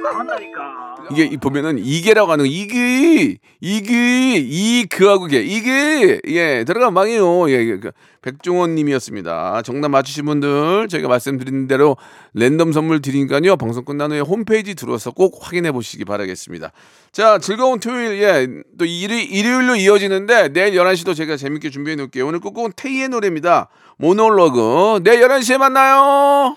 망한다니까. 0.04 0.95
이게 1.12 1.24
이 1.24 1.38
보면은 1.38 1.80
이게라고 1.80 2.32
하는 2.32 2.45
거 2.45 2.48
이게 2.52 3.38
이게 3.60 4.36
이 4.38 4.86
그하고 4.86 5.26
게 5.26 5.39
이게 5.39 6.22
예 6.28 6.63
들어가 6.63 6.91
망해요. 6.91 7.50
예, 7.50 7.78
그 7.80 7.91
백종원 8.21 8.75
님이었습니다. 8.75 9.62
정답 9.63 9.89
맞추신 9.89 10.25
분들 10.25 10.88
저희가 10.89 11.08
말씀드린 11.08 11.67
대로 11.67 11.97
랜덤 12.34 12.71
선물 12.71 13.01
드리니까요. 13.01 13.55
방송 13.58 13.86
끝난 13.86 14.12
후에 14.12 14.19
홈페이지 14.19 14.75
들어와서 14.75 15.12
꼭 15.12 15.39
확인해 15.41 15.71
보시기 15.71 16.05
바라겠습니다. 16.05 16.71
자, 17.12 17.39
즐거운 17.39 17.79
토요일 17.79 18.21
예. 18.21 18.47
또 18.77 18.86
일요, 18.86 19.15
일요일로 19.15 19.75
이어지는데 19.75 20.49
내일 20.49 20.73
11시도 20.73 21.15
제가 21.15 21.38
재밌게 21.38 21.69
준비해 21.69 21.95
놓을게요. 21.95 22.27
오늘 22.27 22.39
끝곡은 22.39 22.73
테이의 22.75 23.10
노래입니다. 23.10 23.69
모놀로그. 23.97 25.01
내일 25.03 25.21
11시에 25.21 25.58
만나요. 25.58 26.55